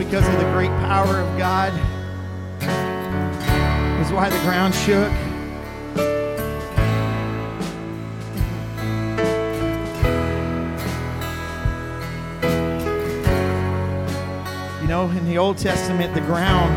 because 0.09 0.27
of 0.27 0.39
the 0.39 0.51
great 0.53 0.71
power 0.79 1.19
of 1.19 1.37
God 1.37 1.71
is 4.01 4.11
why 4.11 4.27
the 4.27 4.39
ground 4.39 4.73
shook. 4.73 5.11
You 14.81 14.87
know, 14.87 15.11
in 15.15 15.25
the 15.27 15.37
Old 15.37 15.59
Testament, 15.59 16.15
the 16.15 16.21
ground 16.21 16.73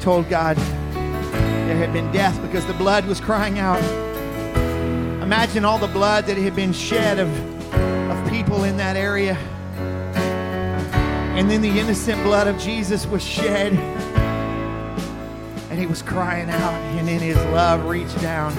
told 0.00 0.28
God 0.28 0.56
there 0.56 1.76
had 1.76 1.92
been 1.92 2.10
death 2.10 2.42
because 2.42 2.66
the 2.66 2.74
blood 2.74 3.04
was 3.04 3.20
crying 3.20 3.60
out. 3.60 3.80
Imagine 5.22 5.64
all 5.64 5.78
the 5.78 5.86
blood 5.86 6.26
that 6.26 6.36
had 6.36 6.56
been 6.56 6.72
shed 6.72 7.20
of, 7.20 7.28
of 8.10 8.28
people 8.28 8.64
in 8.64 8.76
that 8.78 8.96
area. 8.96 9.38
And 11.36 11.50
then 11.50 11.62
the 11.62 11.78
innocent 11.78 12.22
blood 12.22 12.46
of 12.46 12.58
Jesus 12.58 13.06
was 13.06 13.24
shed. 13.24 13.72
And 15.70 15.78
he 15.78 15.86
was 15.86 16.02
crying 16.02 16.50
out, 16.50 16.74
and 16.98 17.08
in 17.08 17.20
his 17.20 17.36
love 17.36 17.86
reached 17.86 18.20
down. 18.20 18.52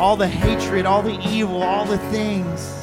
All 0.00 0.16
the 0.16 0.26
hatred, 0.26 0.86
all 0.86 1.02
the 1.02 1.18
evil, 1.28 1.62
all 1.62 1.84
the 1.84 1.98
things. 2.10 2.80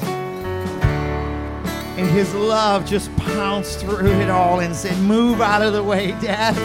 And 1.98 2.08
his 2.10 2.32
love 2.32 2.86
just 2.86 3.14
pounced 3.16 3.80
through 3.80 4.06
it 4.06 4.30
all 4.30 4.60
and 4.60 4.74
said, 4.74 4.96
Move 5.02 5.40
out 5.40 5.62
of 5.62 5.72
the 5.72 5.82
way, 5.82 6.12
Dad. 6.20 6.56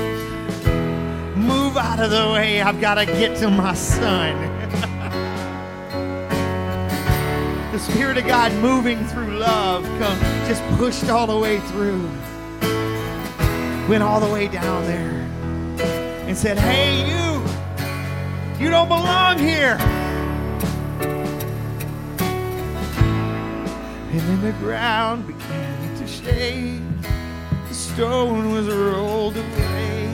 Move 1.35 1.75
out 1.75 1.99
of 1.99 2.11
the 2.11 2.31
way. 2.31 2.61
I've 2.61 2.79
got 2.79 2.95
to 2.95 3.05
get 3.07 3.35
to 3.39 3.49
my 3.49 3.73
son. 3.73 4.52
Spirit 7.83 8.17
of 8.17 8.25
God 8.25 8.53
moving 8.61 9.05
through 9.07 9.37
love 9.37 9.83
come 9.99 10.17
just 10.47 10.63
pushed 10.77 11.09
all 11.09 11.27
the 11.27 11.37
way 11.37 11.59
through. 11.59 12.09
Went 13.89 14.01
all 14.01 14.21
the 14.21 14.31
way 14.31 14.47
down 14.47 14.85
there 14.85 15.11
and 16.25 16.37
said, 16.37 16.57
Hey, 16.57 17.01
you, 17.09 17.43
you 18.63 18.71
don't 18.71 18.87
belong 18.87 19.37
here. 19.37 19.75
And 24.11 24.21
then 24.21 24.41
the 24.41 24.53
ground 24.59 25.27
began 25.27 25.97
to 25.97 26.07
shake. 26.07 26.81
The 27.67 27.73
stone 27.73 28.53
was 28.53 28.69
rolled 28.69 29.35
away. 29.35 30.05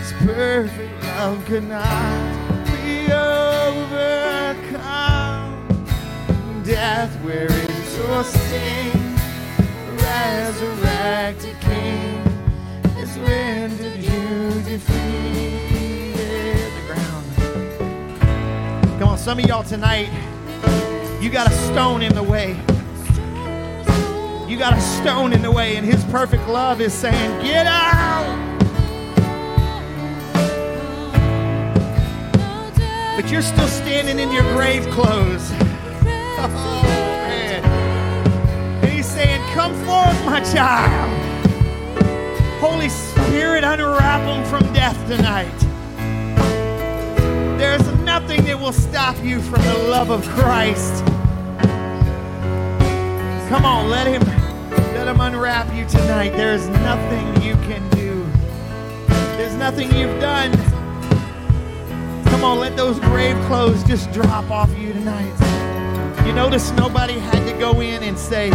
His 0.00 0.12
perfect 0.18 1.02
love 1.04 1.42
could 1.46 1.64
not 1.64 2.66
be 2.66 3.10
overcome. 3.10 4.23
Death, 6.64 7.14
where 7.22 7.52
is 7.52 7.98
your 7.98 8.24
sting? 8.24 9.16
Resurrected 9.98 11.60
King 11.60 12.24
has 12.94 13.18
rendered 13.18 13.98
you 13.98 14.62
defeated. 14.62 16.16
The 16.72 16.80
ground. 16.86 17.26
Come 18.98 19.10
on, 19.10 19.18
some 19.18 19.38
of 19.38 19.44
y'all 19.44 19.62
tonight, 19.62 20.08
you 21.20 21.28
got 21.28 21.48
a 21.48 21.54
stone 21.66 22.00
in 22.00 22.14
the 22.14 22.22
way. 22.22 22.52
You 24.48 24.58
got 24.58 24.72
a 24.72 24.80
stone 24.80 25.34
in 25.34 25.42
the 25.42 25.50
way, 25.50 25.76
and 25.76 25.84
His 25.84 26.02
perfect 26.04 26.48
love 26.48 26.80
is 26.80 26.94
saying, 26.94 27.42
Get 27.42 27.66
out! 27.66 28.40
But 33.16 33.30
you're 33.30 33.42
still 33.42 33.68
standing 33.68 34.18
in 34.18 34.32
your 34.32 34.44
grave 34.54 34.88
clothes. 34.88 35.52
He's 38.86 39.06
saying, 39.06 39.40
Come 39.54 39.72
forth, 39.84 40.24
my 40.26 40.40
child. 40.52 41.10
Holy 42.60 42.88
Spirit, 42.88 43.64
unwrap 43.64 44.20
them 44.24 44.44
from 44.44 44.72
death 44.72 44.96
tonight. 45.08 45.58
There's 47.58 47.86
nothing 48.00 48.44
that 48.44 48.60
will 48.60 48.72
stop 48.72 49.16
you 49.22 49.40
from 49.40 49.62
the 49.62 49.78
love 49.88 50.10
of 50.10 50.26
Christ. 50.28 51.04
Come 53.48 53.64
on, 53.64 53.88
let 53.88 54.06
him 54.06 54.22
let 54.94 55.08
him 55.08 55.20
unwrap 55.20 55.74
you 55.74 55.86
tonight. 55.86 56.30
There's 56.30 56.66
nothing 56.68 57.42
you 57.42 57.54
can 57.66 57.88
do. 57.90 58.26
There's 59.36 59.54
nothing 59.54 59.94
you've 59.94 60.20
done. 60.20 60.52
Come 62.26 62.44
on, 62.44 62.58
let 62.58 62.76
those 62.76 62.98
grave 63.00 63.36
clothes 63.46 63.82
just 63.84 64.12
drop 64.12 64.50
off 64.50 64.70
you 64.78 64.92
tonight. 64.92 65.53
You 66.26 66.32
notice 66.32 66.70
nobody 66.72 67.18
had 67.18 67.46
to 67.46 67.58
go 67.58 67.80
in 67.80 68.02
and 68.02 68.18
say, 68.18 68.50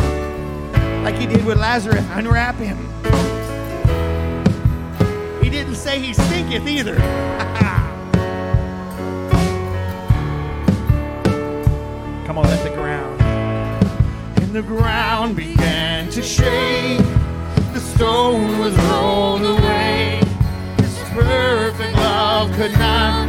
like 1.03 1.15
he 1.15 1.27
did 1.27 1.45
with 1.45 1.59
Lazarus, 1.59 2.03
unwrap 2.11 2.55
him. 2.55 2.77
He 5.41 5.51
didn't 5.51 5.75
say 5.75 5.99
he 5.99 6.13
stinketh 6.13 6.67
either. 6.67 6.95
Come 12.25 12.37
on, 12.39 12.45
let 12.45 12.63
the 12.63 12.75
ground. 12.75 13.21
And 14.41 14.51
the 14.51 14.63
ground 14.63 15.35
began 15.35 16.09
to 16.09 16.23
shake. 16.23 16.97
The 17.73 17.79
stone 17.79 18.57
was 18.57 18.75
rolled 18.75 19.43
away. 19.43 20.21
His 20.77 20.97
perfect 21.09 21.95
love 21.95 22.51
could 22.53 22.73
not 22.73 23.28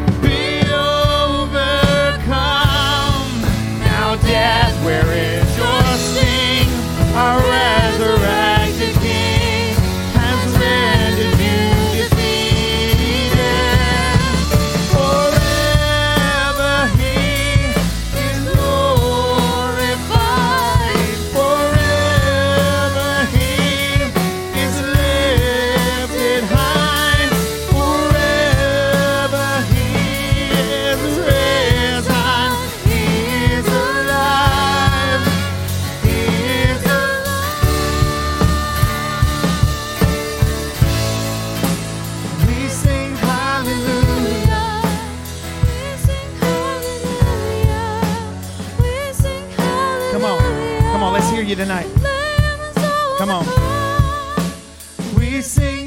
hear 51.40 51.48
you 51.48 51.56
tonight. 51.56 51.86
Come 53.16 53.30
on. 53.30 53.46
We 55.16 55.40
sing 55.40 55.79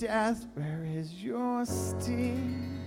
death, 0.00 0.46
where 0.54 0.82
is 0.86 1.22
your 1.22 1.64
sting? 1.66 2.80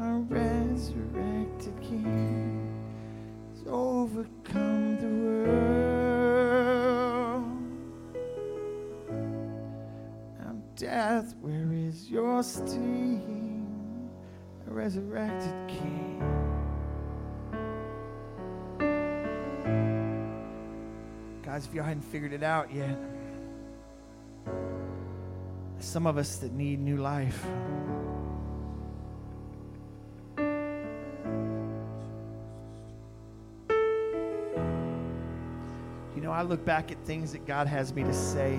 Our 0.00 0.20
resurrected 0.20 1.78
King 1.82 2.72
has 3.50 3.66
overcome 3.68 4.96
the 4.96 5.08
world. 5.44 6.64
Now, 10.40 10.56
death, 10.74 11.34
where 11.42 11.70
is 11.70 12.10
your 12.10 12.42
sting? 12.42 14.10
A 14.66 14.72
resurrected 14.72 15.52
King. 15.68 16.22
Guys, 21.42 21.66
if 21.66 21.74
y'all 21.74 21.84
hadn't 21.84 22.00
figured 22.00 22.32
it 22.32 22.42
out 22.42 22.72
yet, 22.72 22.96
some 25.84 26.06
of 26.06 26.16
us 26.16 26.36
that 26.36 26.52
need 26.52 26.80
new 26.80 26.96
life. 26.96 27.44
You 36.14 36.22
know, 36.22 36.32
I 36.32 36.42
look 36.42 36.64
back 36.64 36.90
at 36.90 37.04
things 37.04 37.32
that 37.32 37.46
God 37.46 37.66
has 37.66 37.92
me 37.92 38.02
to 38.04 38.14
say. 38.14 38.58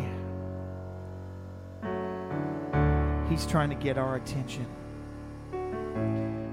He's 3.30 3.46
trying 3.46 3.70
to 3.70 3.76
get 3.76 3.98
our 3.98 4.16
attention. 4.16 4.66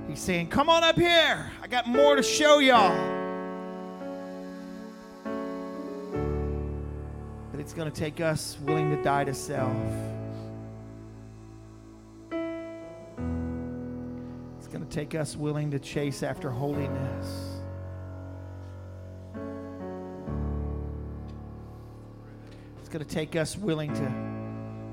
He's 0.09 0.20
saying, 0.20 0.49
Come 0.49 0.68
on 0.68 0.83
up 0.83 0.97
here. 0.97 1.51
I 1.62 1.66
got 1.68 1.87
more 1.87 2.16
to 2.16 2.23
show 2.23 2.59
y'all. 2.59 2.97
But 7.51 7.61
it's 7.61 7.73
going 7.73 7.91
to 7.91 7.97
take 7.97 8.20
us 8.20 8.59
willing 8.62 8.91
to 8.97 9.03
die 9.03 9.25
to 9.25 9.35
self. 9.35 9.77
Take 14.93 15.14
us 15.14 15.36
willing 15.36 15.70
to 15.70 15.78
chase 15.78 16.22
after 16.22 16.51
holiness. 16.51 17.59
It's 22.78 22.90
going 22.90 23.03
to 23.03 23.11
take 23.11 23.34
us 23.34 23.57
willing 23.57 23.95
to 23.95 24.12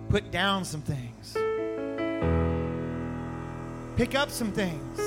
put 0.08 0.32
down 0.32 0.64
some 0.64 0.82
things, 0.82 1.34
pick 3.98 4.16
up 4.16 4.30
some 4.30 4.54
things, 4.54 5.00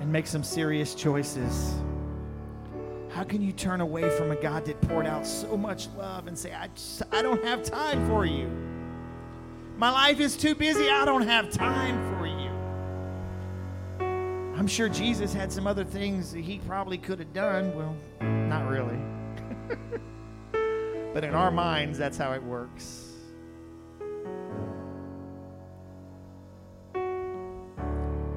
and 0.00 0.12
make 0.12 0.26
some 0.26 0.44
serious 0.44 0.94
choices. 0.94 1.76
How 3.08 3.24
can 3.24 3.40
you 3.40 3.52
turn 3.52 3.80
away 3.80 4.10
from 4.18 4.30
a 4.30 4.36
God 4.36 4.66
that 4.66 4.78
poured 4.82 5.06
out 5.06 5.26
so 5.26 5.56
much 5.56 5.88
love 5.96 6.26
and 6.26 6.38
say, 6.38 6.52
I, 6.52 6.66
just, 6.68 7.02
I 7.10 7.22
don't 7.22 7.42
have 7.42 7.62
time 7.62 8.06
for 8.06 8.26
you? 8.26 8.71
My 9.76 9.90
life 9.90 10.20
is 10.20 10.36
too 10.36 10.54
busy. 10.54 10.88
I 10.88 11.04
don't 11.04 11.26
have 11.26 11.50
time 11.50 12.18
for 12.18 12.26
you. 12.26 12.32
I'm 14.56 14.66
sure 14.66 14.88
Jesus 14.88 15.32
had 15.32 15.50
some 15.50 15.66
other 15.66 15.84
things 15.84 16.32
that 16.32 16.40
he 16.40 16.58
probably 16.60 16.98
could 16.98 17.18
have 17.18 17.32
done. 17.32 17.74
Well, 17.74 17.96
not 18.20 18.68
really. 18.68 18.98
but 21.14 21.24
in 21.24 21.34
our 21.34 21.50
minds, 21.50 21.98
that's 21.98 22.16
how 22.16 22.32
it 22.32 22.42
works. 22.42 23.08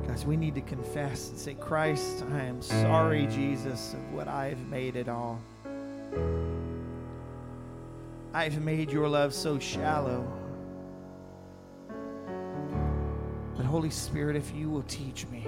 Guys, 0.07 0.25
we 0.25 0.37
need 0.37 0.55
to 0.55 0.61
confess 0.61 1.29
and 1.29 1.37
say, 1.37 1.53
Christ, 1.53 2.23
I 2.31 2.43
am 2.43 2.61
sorry, 2.61 3.27
Jesus, 3.27 3.93
of 3.93 4.13
what 4.13 4.27
I 4.27 4.47
have 4.47 4.65
made 4.67 4.95
it 4.95 5.09
all. 5.09 5.39
I 8.33 8.45
have 8.45 8.61
made 8.61 8.91
your 8.91 9.07
love 9.07 9.33
so 9.33 9.59
shallow. 9.59 10.25
But 13.55 13.65
Holy 13.65 13.89
Spirit, 13.89 14.35
if 14.35 14.53
you 14.53 14.69
will 14.69 14.83
teach 14.83 15.25
me, 15.27 15.47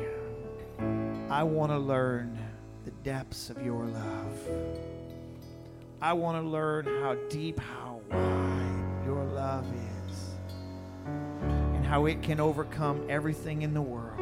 I 1.29 1.43
want 1.43 1.71
to 1.71 1.77
learn 1.77 2.37
the 2.85 2.91
depths 3.03 3.49
of 3.49 3.61
your 3.61 3.83
love. 3.85 4.39
I 6.01 6.13
want 6.13 6.41
to 6.41 6.47
learn 6.47 6.85
how 6.85 7.15
deep, 7.29 7.59
how 7.59 7.99
wide 8.09 9.03
your 9.05 9.25
love 9.25 9.65
is, 10.09 10.35
and 11.05 11.85
how 11.85 12.05
it 12.05 12.21
can 12.21 12.39
overcome 12.39 13.05
everything 13.09 13.63
in 13.63 13.73
the 13.73 13.81
world. 13.81 14.19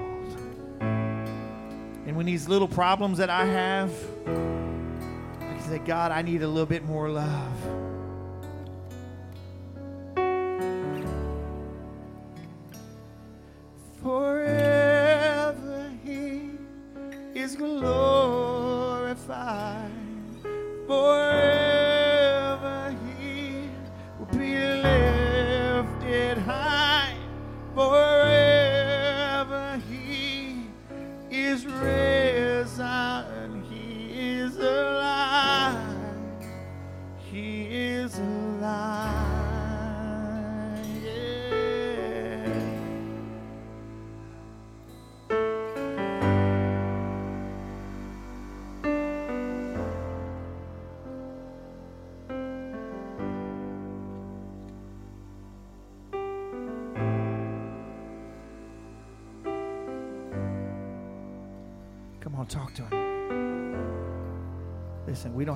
And 0.79 2.15
when 2.15 2.25
these 2.25 2.47
little 2.47 2.67
problems 2.67 3.19
that 3.19 3.29
I 3.29 3.45
have, 3.45 3.91
I 4.25 4.31
can 4.31 5.61
say, 5.61 5.79
God, 5.79 6.11
I 6.11 6.21
need 6.23 6.41
a 6.41 6.47
little 6.47 6.65
bit 6.65 6.85
more 6.85 7.09
love. 7.09 7.84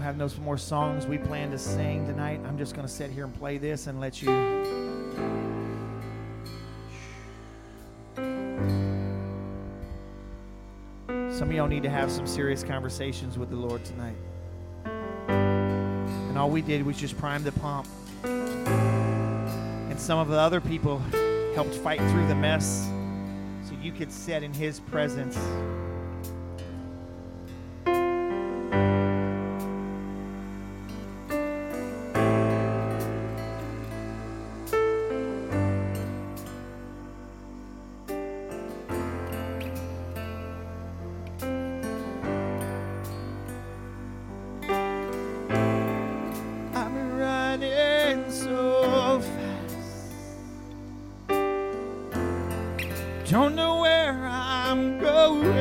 Have 0.10 0.18
no 0.18 0.28
more 0.42 0.58
songs 0.58 1.06
we 1.06 1.20
plan 1.20 1.52
to 1.52 1.58
sing 1.60 2.04
tonight. 2.08 2.42
I'm 2.48 2.58
just 2.58 2.74
going 2.74 2.88
to 2.88 2.92
sit 2.92 3.12
here 3.12 3.26
and 3.26 3.36
play 3.38 3.60
this 3.60 3.86
and 3.86 4.00
let 4.00 4.24
you. 4.24 4.30
Some 11.32 11.50
of 11.50 11.52
y'all 11.52 11.68
need 11.68 11.84
to 11.84 11.92
have 11.92 12.10
some 12.10 12.26
serious 12.26 12.64
conversations 12.64 13.38
with 13.38 13.52
the 13.52 13.56
Lord 13.56 13.86
tonight. 13.86 14.16
And 14.88 16.40
all 16.40 16.50
we 16.50 16.64
did 16.64 16.84
was 16.84 16.98
just 16.98 17.16
prime 17.20 17.44
the 17.44 17.52
pump. 17.52 17.88
And 18.24 20.00
some 20.00 20.18
of 20.18 20.30
the 20.30 20.40
other 20.40 20.60
people 20.60 20.98
helped 21.54 21.76
fight 21.76 22.00
through 22.10 22.28
the 22.28 22.34
mess 22.34 22.90
so 23.64 23.76
you 23.80 23.92
could 23.92 24.12
sit 24.12 24.42
in 24.42 24.54
His 24.54 24.80
presence. 24.80 25.38
Don't 53.30 53.54
know 53.54 53.82
where 53.82 54.26
I'm 54.28 54.98
going. 54.98 55.54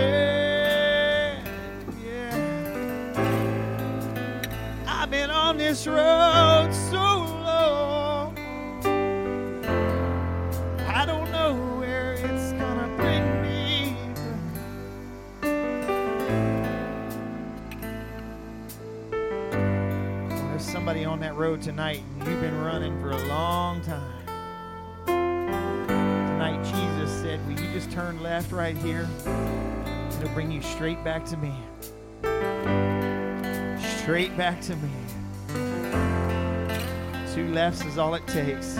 Yeah. 2.02 2.32
I've 4.86 5.10
been 5.10 5.28
on 5.28 5.58
this 5.58 5.86
road 5.86 6.70
so 6.72 6.96
long. 6.96 8.38
I 10.88 11.04
don't 11.04 11.30
know 11.30 11.76
where 11.78 12.14
it's 12.14 12.52
gonna 12.52 12.88
bring 12.96 13.42
me. 13.42 13.94
There's 20.30 20.64
somebody 20.64 21.04
on 21.04 21.20
that 21.20 21.34
road 21.36 21.60
tonight, 21.60 22.00
and 22.18 22.28
you've 22.28 22.40
been 22.40 22.58
running 22.62 22.98
for 23.02 23.10
a 23.10 23.26
long 23.26 23.67
turn 27.98 28.22
left 28.22 28.52
right 28.52 28.76
here? 28.76 29.08
It'll 30.20 30.32
bring 30.32 30.52
you 30.52 30.62
straight 30.62 31.02
back 31.02 31.24
to 31.24 31.36
me. 31.36 31.52
Straight 34.02 34.36
back 34.36 34.60
to 34.60 34.76
me. 34.76 34.90
Two 37.34 37.52
lefts 37.52 37.84
is 37.84 37.98
all 37.98 38.14
it 38.14 38.24
takes. 38.28 38.78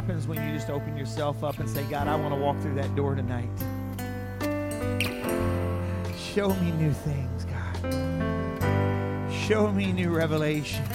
Happens 0.00 0.26
when 0.26 0.42
you 0.48 0.54
just 0.54 0.70
open 0.70 0.96
yourself 0.96 1.44
up 1.44 1.58
and 1.58 1.68
say, 1.68 1.82
God, 1.90 2.08
I 2.08 2.16
want 2.16 2.32
to 2.32 2.40
walk 2.40 2.58
through 2.60 2.76
that 2.76 2.96
door 2.96 3.14
tonight. 3.14 3.50
Show 6.16 6.54
me 6.54 6.70
new 6.70 6.90
things, 6.90 7.44
God. 7.44 9.30
Show 9.30 9.70
me 9.70 9.92
new 9.92 10.08
revelations. 10.08 10.88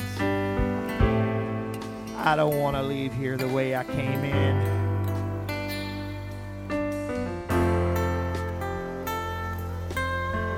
I 2.18 2.34
don't 2.36 2.60
want 2.60 2.78
to 2.78 2.82
leave 2.82 3.14
here 3.14 3.38
the 3.38 3.48
way 3.48 3.76
I 3.76 3.84
came 3.84 4.24
in. 4.24 4.58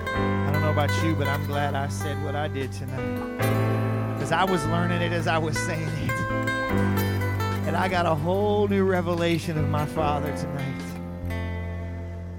I 0.07 0.51
don't 0.53 0.61
know 0.61 0.71
about 0.71 1.03
you, 1.03 1.15
but 1.15 1.27
I'm 1.27 1.45
glad 1.47 1.75
I 1.75 1.89
said 1.89 2.23
what 2.23 2.37
I 2.37 2.47
did 2.47 2.71
tonight. 2.71 4.13
Because 4.13 4.31
I 4.31 4.45
was 4.45 4.65
learning 4.67 5.01
it 5.01 5.11
as 5.11 5.27
I 5.27 5.37
was 5.37 5.57
saying 5.57 5.89
it. 5.89 6.26
I 7.77 7.87
got 7.87 8.07
a 8.07 8.15
whole 8.15 8.67
new 8.67 8.83
revelation 8.83 9.55
of 9.55 9.69
my 9.69 9.85
Father 9.85 10.35
tonight. 10.35 10.81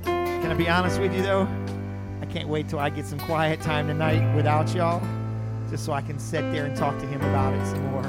Can 0.02 0.50
I 0.50 0.54
be 0.54 0.68
honest 0.68 1.00
with 1.00 1.14
you, 1.14 1.22
though? 1.22 1.46
I 2.20 2.26
can't 2.26 2.48
wait 2.48 2.68
till 2.68 2.80
I 2.80 2.90
get 2.90 3.06
some 3.06 3.20
quiet 3.20 3.60
time 3.60 3.86
tonight 3.86 4.34
without 4.34 4.74
y'all, 4.74 5.00
just 5.70 5.84
so 5.84 5.92
I 5.92 6.02
can 6.02 6.18
sit 6.18 6.40
there 6.50 6.66
and 6.66 6.76
talk 6.76 6.98
to 6.98 7.06
Him 7.06 7.20
about 7.20 7.54
it 7.54 7.64
some 7.66 7.86
more. 7.86 8.02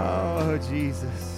Oh, 0.00 0.58
Jesus. 0.70 1.35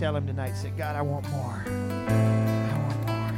tell 0.00 0.16
him 0.16 0.26
tonight, 0.26 0.56
say, 0.56 0.70
God, 0.78 0.96
I 0.96 1.02
want 1.02 1.28
more. 1.28 1.62
I 1.66 1.68
want 2.78 3.06
more. 3.06 3.32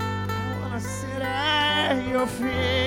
I 0.00 0.58
want 0.60 0.82
to 0.82 0.88
sit 0.88 1.22
at 1.22 2.08
your 2.08 2.26
feet. 2.26 2.79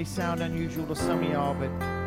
May 0.00 0.04
sound 0.04 0.40
unusual 0.40 0.86
to 0.86 0.96
some 0.96 1.22
of 1.22 1.30
y'all, 1.30 1.52
but 1.52 1.99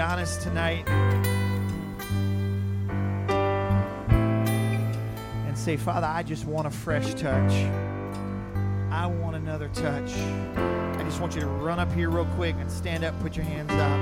honest 0.00 0.42
tonight 0.42 0.88
and 5.46 5.56
say, 5.56 5.76
Father, 5.76 6.06
I 6.06 6.22
just 6.22 6.44
want 6.46 6.66
a 6.66 6.70
fresh 6.70 7.14
touch. 7.14 7.52
I 8.90 9.06
want 9.06 9.36
another 9.36 9.68
touch. 9.68 10.12
I 10.14 11.02
just 11.04 11.20
want 11.20 11.34
you 11.34 11.40
to 11.40 11.46
run 11.46 11.78
up 11.78 11.92
here 11.92 12.10
real 12.10 12.26
quick 12.36 12.56
and 12.58 12.70
stand 12.70 13.04
up, 13.04 13.18
put 13.20 13.36
your 13.36 13.44
hands 13.44 13.72
up. 13.72 13.98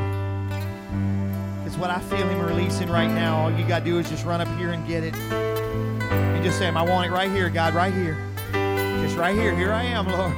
It's 1.66 1.76
what 1.76 1.90
I 1.90 2.00
feel 2.00 2.26
Him 2.28 2.40
releasing 2.40 2.88
right 2.88 3.10
now. 3.10 3.42
All 3.42 3.50
you 3.52 3.66
got 3.66 3.80
to 3.80 3.84
do 3.84 3.98
is 3.98 4.08
just 4.08 4.24
run 4.24 4.40
up 4.40 4.48
here 4.58 4.70
and 4.72 4.86
get 4.86 5.04
it. 5.04 5.14
And 5.14 6.44
just 6.44 6.58
say, 6.58 6.68
I 6.68 6.82
want 6.82 7.10
it 7.10 7.12
right 7.12 7.30
here, 7.30 7.50
God, 7.50 7.74
right 7.74 7.92
here. 7.92 8.16
Just 9.02 9.16
right 9.16 9.34
here. 9.34 9.54
Here 9.54 9.72
I 9.72 9.82
am, 9.82 10.06
Lord. 10.12 10.34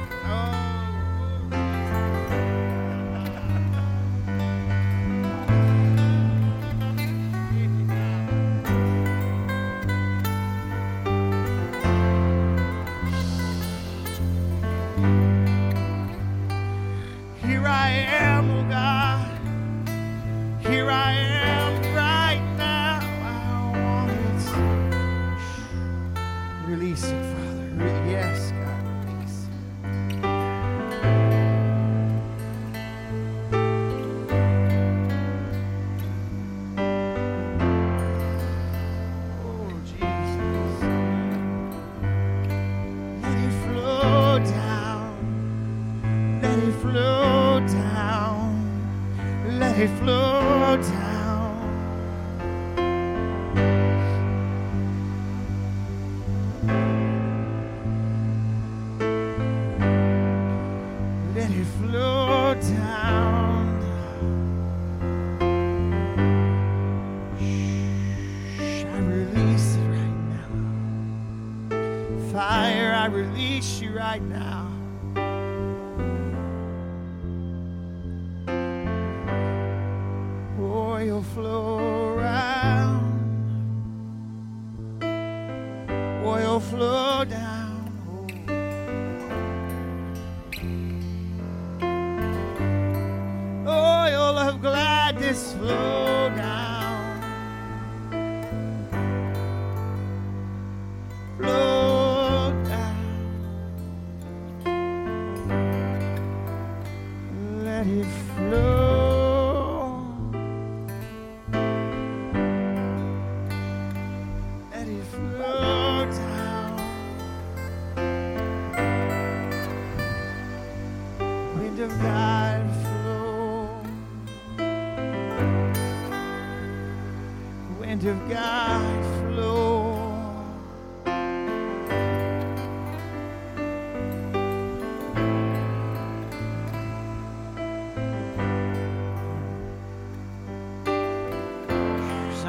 Some 128.29 128.37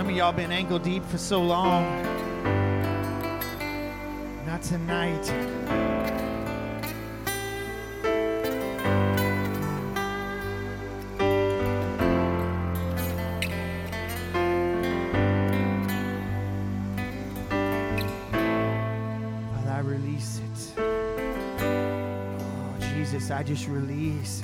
of 0.08 0.10
y'all 0.10 0.32
been 0.32 0.52
ankle 0.52 0.78
deep 0.78 1.02
for 1.06 1.16
so 1.16 1.42
long. 1.42 1.84
Not 4.46 4.62
tonight. 4.62 5.89
I 23.40 23.42
just 23.42 23.68
release 23.68 24.42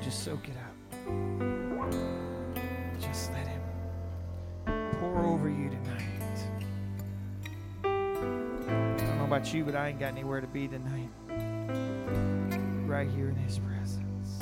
just 0.00 0.24
soak 0.24 0.48
it 0.48 0.56
up. 0.56 0.74
Just 3.00 3.32
let 3.32 3.46
Him 3.46 3.60
pour 4.98 5.26
over 5.26 5.48
you 5.48 5.68
tonight. 5.68 6.04
I 7.84 8.96
don't 8.96 9.18
know 9.18 9.24
about 9.24 9.52
you, 9.52 9.64
but 9.64 9.74
I 9.74 9.88
ain't 9.88 10.00
got 10.00 10.12
anywhere 10.12 10.40
to 10.40 10.46
be 10.46 10.68
tonight. 10.68 11.10
Right 12.86 13.08
here 13.10 13.28
in 13.28 13.36
His 13.36 13.58
presence. 13.58 14.40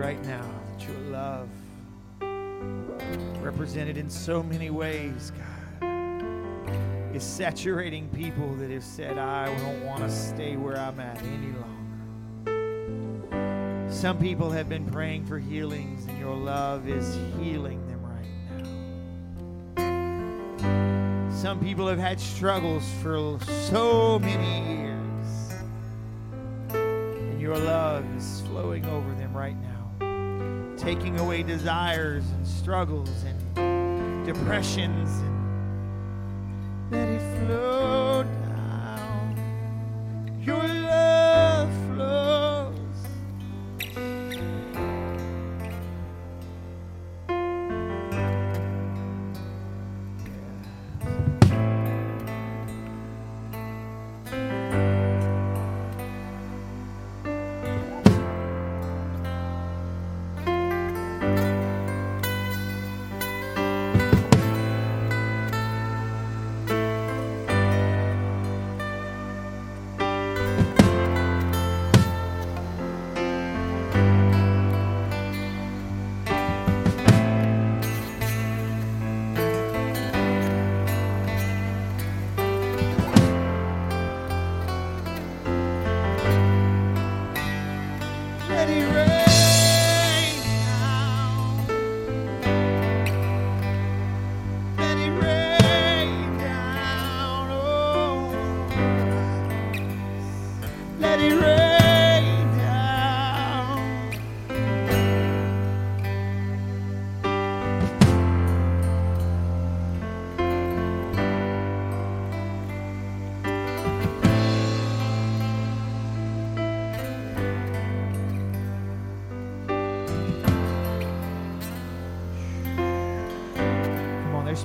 Right 0.00 0.24
now 0.24 0.48
that 0.72 0.88
your 0.88 0.96
love, 1.10 1.46
represented 3.42 3.98
in 3.98 4.08
so 4.08 4.42
many 4.42 4.70
ways, 4.70 5.30
God, 5.82 7.14
is 7.14 7.22
saturating 7.22 8.08
people 8.08 8.54
that 8.54 8.70
have 8.70 8.82
said, 8.82 9.18
I 9.18 9.54
don't 9.58 9.84
want 9.84 10.00
to 10.00 10.10
stay 10.10 10.56
where 10.56 10.78
I'm 10.78 10.98
at 11.00 11.18
any 11.22 11.52
longer. 12.46 13.92
Some 13.92 14.18
people 14.18 14.50
have 14.50 14.70
been 14.70 14.86
praying 14.86 15.26
for 15.26 15.38
healings, 15.38 16.06
and 16.06 16.18
your 16.18 16.34
love 16.34 16.88
is 16.88 17.18
healing 17.38 17.86
them 17.86 18.02
right 18.02 18.24
now. 20.56 21.30
Some 21.30 21.60
people 21.60 21.86
have 21.86 21.98
had 21.98 22.18
struggles 22.18 22.90
for 23.02 23.38
so 23.68 24.18
many 24.18 24.76
years 24.76 24.79
taking 30.80 31.20
away 31.20 31.42
desires 31.42 32.24
and 32.30 32.46
struggles 32.46 33.10
and 33.24 34.24
depressions 34.24 35.10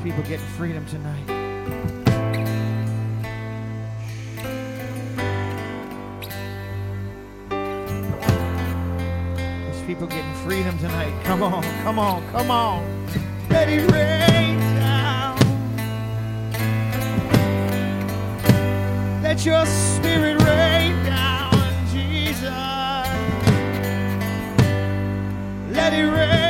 people 0.05 0.21
getting 0.21 0.45
freedom 0.49 0.85
tonight. 0.85 1.25
People 9.87 10.05
getting 10.05 10.33
freedom 10.43 10.77
tonight. 10.77 11.11
Come 11.23 11.41
on, 11.41 11.63
come 11.81 11.97
on, 11.97 12.27
come 12.29 12.51
on. 12.51 13.07
Let 13.49 13.67
it 13.67 13.91
rain 13.91 14.59
down. 14.75 15.39
Let 19.23 19.43
your 19.43 19.65
spirit 19.65 20.39
rain 20.43 21.03
down, 21.03 21.87
Jesus. 21.91 22.43
Let 25.71 25.93
it 25.93 26.03
rain 26.03 26.44